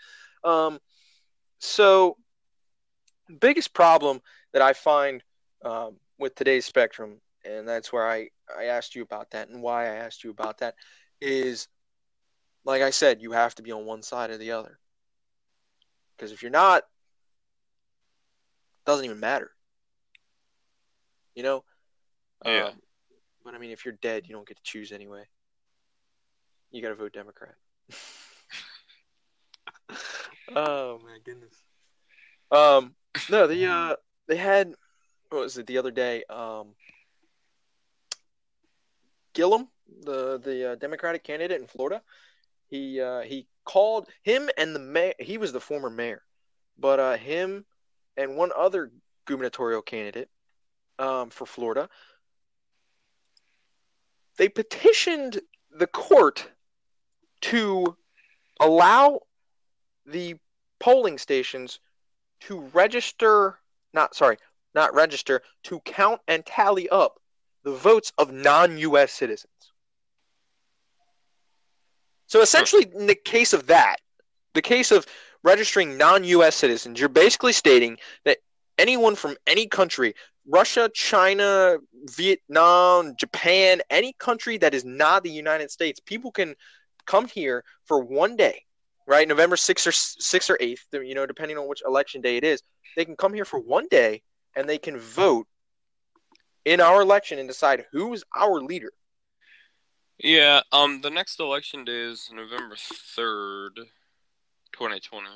Um, 0.43 0.81
so 1.59 2.17
biggest 3.41 3.73
problem 3.73 4.21
that 4.53 4.63
I 4.63 4.73
find 4.73 5.23
um, 5.65 5.97
with 6.19 6.35
today's 6.35 6.67
spectrum, 6.67 7.21
and 7.45 7.69
that's 7.69 7.93
where 7.93 8.09
I 8.09 8.29
I 8.57 8.65
asked 8.65 8.95
you 8.95 9.03
about 9.03 9.31
that 9.31 9.49
and 9.49 9.63
why 9.63 9.85
I 9.85 9.97
asked 9.97 10.25
you 10.25 10.31
about 10.31 10.59
that 10.59 10.75
is, 11.21 11.69
like 12.65 12.83
I 12.83 12.91
said, 12.91 13.23
you 13.23 13.33
have 13.33 13.55
to 13.57 13.63
be 13.63 13.73
on 13.73 13.87
one 13.87 14.03
side 14.03 14.31
or 14.31 14.39
the 14.39 14.53
other. 14.53 14.79
Because 16.17 16.33
if 16.33 16.43
you're 16.43 16.51
not, 16.51 16.79
it 16.79 16.85
doesn't 18.87 19.05
even 19.05 19.21
matter. 19.21 19.51
You 21.35 21.43
know. 21.43 21.65
Yeah. 22.45 22.67
Um, 22.67 22.75
but 23.45 23.55
I 23.55 23.59
mean, 23.59 23.71
if 23.71 23.85
you're 23.85 23.99
dead, 24.01 24.25
you 24.27 24.35
don't 24.35 24.47
get 24.47 24.57
to 24.57 24.63
choose 24.63 24.93
anyway. 24.93 25.25
You 26.71 26.83
got 26.83 26.89
to 26.89 26.95
vote 26.95 27.13
Democrat. 27.13 27.55
oh 30.57 31.01
my 31.03 31.19
goodness. 31.25 31.55
Um, 32.51 32.95
no, 33.31 33.47
the 33.47 33.67
uh, 33.67 33.97
they 34.29 34.37
had 34.37 34.75
what 35.31 35.43
was 35.43 35.59
it 35.59 35.67
the 35.67 35.79
other 35.79 35.91
day? 35.91 36.25
Um, 36.31 36.75
Gillum, 39.33 39.69
the 40.03 40.39
the 40.39 40.73
uh, 40.73 40.75
Democratic 40.77 41.25
candidate 41.25 41.61
in 41.61 41.67
Florida, 41.67 42.03
he 42.69 43.01
uh, 43.01 43.21
he 43.21 43.47
called 43.65 44.09
him 44.23 44.49
and 44.57 44.75
the 44.75 44.81
mayor. 44.81 45.15
He 45.19 45.39
was 45.39 45.53
the 45.53 45.61
former 45.61 45.91
mayor, 45.91 46.23
but 46.79 47.01
uh, 47.01 47.17
him 47.17 47.65
and 48.17 48.37
one 48.37 48.51
other 48.57 48.91
gubernatorial 49.27 49.83
candidate 49.83 50.29
um, 50.99 51.31
for 51.31 51.47
Florida, 51.47 51.89
they 54.37 54.49
petitioned 54.49 55.41
the 55.77 55.87
court 55.87 56.49
to 57.41 57.97
allow 58.61 59.21
the 60.07 60.37
polling 60.79 61.19
stations 61.19 61.81
to 62.47 62.61
register 62.73 63.59
not 63.93 64.15
sorry 64.15 64.37
not 64.75 64.95
register 64.95 65.43
to 65.63 65.81
count 65.81 66.21
and 66.27 66.45
tally 66.45 66.89
up 66.89 67.21
the 67.63 67.73
votes 67.73 68.13
of 68.19 68.33
non-US 68.33 69.13
citizens. 69.13 69.53
So 72.27 72.43
essentially 72.43 72.87
in 72.95 73.07
the 73.07 73.15
case 73.15 73.53
of 73.53 73.67
that 73.69 73.97
the 74.55 74.63
case 74.63 74.91
of 74.91 75.07
registering 75.43 75.97
non-US 75.97 76.57
citizens 76.57 76.99
you're 76.99 77.09
basically 77.09 77.53
stating 77.53 77.99
that 78.25 78.39
anyone 78.79 79.15
from 79.15 79.37
any 79.47 79.67
country 79.67 80.15
Russia, 80.47 80.91
China, 80.93 81.79
Vietnam, 82.17 83.15
Japan, 83.19 83.81
any 83.91 84.13
country 84.19 84.59
that 84.59 84.75
is 84.75 84.85
not 84.85 85.23
the 85.23 85.31
United 85.31 85.71
States, 85.71 86.01
people 86.01 86.31
can 86.31 86.55
come 87.07 87.27
here 87.27 87.65
for 87.85 88.03
one 88.03 88.37
day, 88.37 88.65
right? 89.07 89.27
November 89.29 89.57
6th 89.57 89.87
or 89.87 89.91
6th 89.91 90.51
or 90.51 90.59
8th, 90.59 91.07
you 91.07 91.15
know, 91.15 91.27
depending 91.27 91.59
on 91.59 91.69
which 91.69 91.83
election 91.87 92.21
day 92.21 92.37
it 92.37 92.45
is. 92.45 92.63
They 92.97 93.05
can 93.05 93.17
come 93.17 93.35
here 93.35 93.45
for 93.45 93.59
one 93.59 93.89
day 93.89 94.23
and 94.57 94.69
they 94.69 94.79
can 94.79 94.99
vote 94.99 95.47
in 96.65 96.81
our 96.81 97.03
election 97.03 97.39
and 97.39 97.49
decide 97.49 97.85
who's 97.93 98.25
our 98.35 98.61
leader. 98.61 98.93
Yeah, 100.19 100.61
um 100.73 101.01
the 101.01 101.11
next 101.11 101.41
election 101.41 101.85
day 101.85 102.03
is 102.03 102.31
November 102.33 102.77
3rd, 102.77 103.77
2020. 104.73 105.27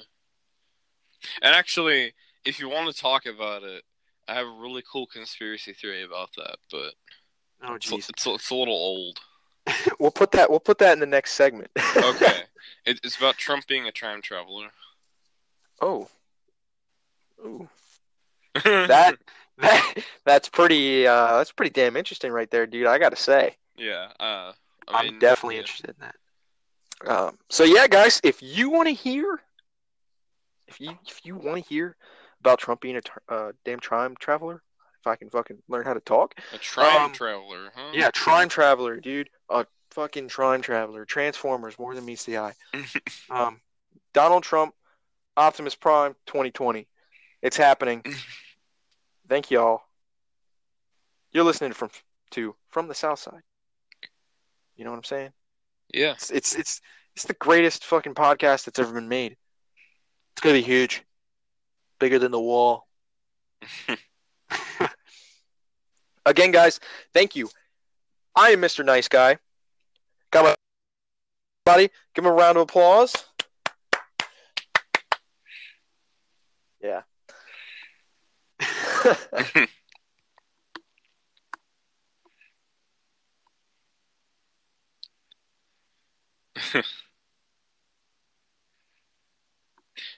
And 1.42 1.54
actually, 1.54 2.14
if 2.44 2.60
you 2.60 2.68
want 2.68 2.94
to 2.94 3.00
talk 3.00 3.26
about 3.26 3.64
it, 3.64 3.82
I 4.28 4.34
have 4.34 4.46
a 4.46 4.50
really 4.50 4.84
cool 4.90 5.06
conspiracy 5.06 5.72
theory 5.72 6.04
about 6.04 6.30
that, 6.36 6.56
but 6.70 6.94
oh 7.64 7.74
it's, 7.74 7.90
it's, 7.90 8.26
it's 8.26 8.50
a 8.50 8.54
little 8.54 8.74
old. 8.74 9.18
we'll 9.98 10.10
put 10.10 10.32
that 10.32 10.50
we'll 10.50 10.60
put 10.60 10.78
that 10.78 10.92
in 10.92 11.00
the 11.00 11.06
next 11.06 11.32
segment. 11.32 11.70
Okay, 11.96 12.42
it, 12.86 13.00
it's 13.04 13.16
about 13.16 13.36
Trump 13.36 13.66
being 13.66 13.86
a 13.86 13.92
time 13.92 14.22
traveler. 14.22 14.68
oh. 15.80 16.08
Ooh. 17.44 17.68
That 18.64 19.16
that 19.58 19.94
that's 20.24 20.48
pretty 20.48 21.06
uh 21.06 21.38
that's 21.38 21.52
pretty 21.52 21.70
damn 21.70 21.96
interesting 21.96 22.32
right 22.32 22.50
there, 22.50 22.66
dude. 22.66 22.86
I 22.86 22.98
gotta 22.98 23.16
say. 23.16 23.56
yeah, 23.76 24.08
uh, 24.18 24.52
I 24.88 24.98
I'm 24.98 25.04
mean, 25.06 25.18
definitely 25.18 25.56
yeah. 25.56 25.60
interested 25.60 25.90
in 25.90 25.96
that. 26.00 26.14
Um, 27.06 27.38
so 27.48 27.64
yeah, 27.64 27.86
guys, 27.86 28.20
if 28.24 28.42
you 28.42 28.70
want 28.70 28.88
to 28.88 28.94
hear, 28.94 29.40
if 30.66 30.80
you 30.80 30.98
if 31.06 31.20
you 31.24 31.36
want 31.36 31.62
to 31.62 31.68
hear 31.68 31.96
about 32.40 32.58
Trump 32.58 32.80
being 32.80 32.96
a 32.96 33.32
uh, 33.32 33.52
damn 33.64 33.80
time 33.80 34.16
traveler, 34.18 34.62
if 35.00 35.06
I 35.06 35.16
can 35.16 35.30
fucking 35.30 35.58
learn 35.68 35.84
how 35.84 35.94
to 35.94 36.00
talk, 36.00 36.34
a 36.52 36.58
time 36.58 37.02
Um, 37.06 37.12
traveler, 37.12 37.70
huh? 37.74 37.90
yeah, 37.94 38.10
time 38.12 38.48
traveler, 38.48 38.98
dude, 39.00 39.30
a 39.48 39.66
fucking 39.90 40.28
time 40.28 40.60
traveler, 40.62 41.04
Transformers 41.04 41.78
more 41.78 41.94
than 41.94 42.04
meets 42.04 42.24
the 42.24 42.38
eye. 42.38 42.54
Um, 43.30 43.60
Donald 44.14 44.42
Trump, 44.42 44.74
Optimus 45.36 45.74
Prime, 45.74 46.14
2020, 46.26 46.88
it's 47.42 47.56
happening. 47.56 48.02
Thank 49.28 49.50
y'all. 49.50 49.82
You're 51.32 51.44
listening 51.44 51.72
from 51.72 51.90
to 52.30 52.54
from 52.70 52.88
the 52.88 52.94
South 52.94 53.18
Side. 53.18 53.42
You 54.76 54.84
know 54.84 54.90
what 54.90 54.96
I'm 54.96 55.04
saying? 55.04 55.30
yeah. 55.92 56.12
It's 56.12 56.30
it's 56.30 56.54
it's 56.56 56.80
it's 57.14 57.24
the 57.26 57.34
greatest 57.34 57.84
fucking 57.84 58.14
podcast 58.14 58.64
that's 58.64 58.78
ever 58.78 58.92
been 58.92 59.08
made. 59.08 59.36
It's 60.32 60.40
gonna 60.40 60.54
be 60.54 60.62
huge, 60.62 61.02
bigger 61.98 62.18
than 62.18 62.32
the 62.32 62.40
wall. 62.40 62.86
Again, 66.28 66.50
guys, 66.50 66.78
thank 67.14 67.34
you. 67.34 67.48
I 68.36 68.50
am 68.50 68.60
Mr. 68.60 68.84
Nice 68.84 69.08
Guy. 69.08 69.38
Got 70.30 70.44
my 70.44 70.54
buddy. 71.64 71.88
Give 72.14 72.22
him 72.22 72.30
a 72.30 72.34
round 72.34 72.58
of 72.58 72.64
applause. 72.64 73.14
Yeah. 76.82 77.00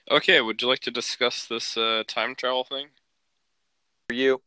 Okay, 0.09 0.41
would 0.41 0.61
you 0.61 0.67
like 0.67 0.79
to 0.79 0.91
discuss 0.91 1.45
this 1.45 1.77
uh, 1.77 2.03
time 2.05 2.35
travel 2.35 2.65
thing? 2.65 2.87
For 4.09 4.15
you 4.15 4.41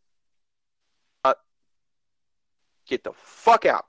get 2.87 3.05
the 3.05 3.13
fuck 3.13 3.67
out 3.67 3.87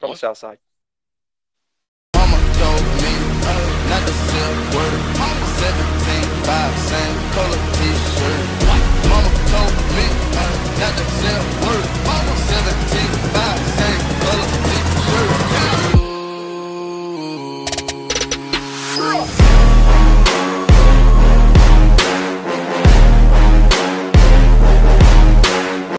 from 0.00 0.10
the 0.10 0.16
south 0.16 0.38
side. 0.38 0.58
Mama 2.14 2.36
told 2.60 2.82
me 3.02 3.12
uh, 3.42 3.88
not 3.90 4.02
to 4.06 4.12
say 4.12 4.42
a 4.42 4.76
word. 4.76 5.16
17, 5.56 6.44
5, 6.44 6.78
same 6.78 7.16
color 7.32 7.60
t-shirt. 7.76 8.42
Mama 9.08 9.30
told 9.50 9.74
me 9.96 10.06
uh, 10.36 10.78
not 10.80 10.92
to 10.98 11.04
say 11.16 11.34
a 11.34 11.66
word. 11.66 11.85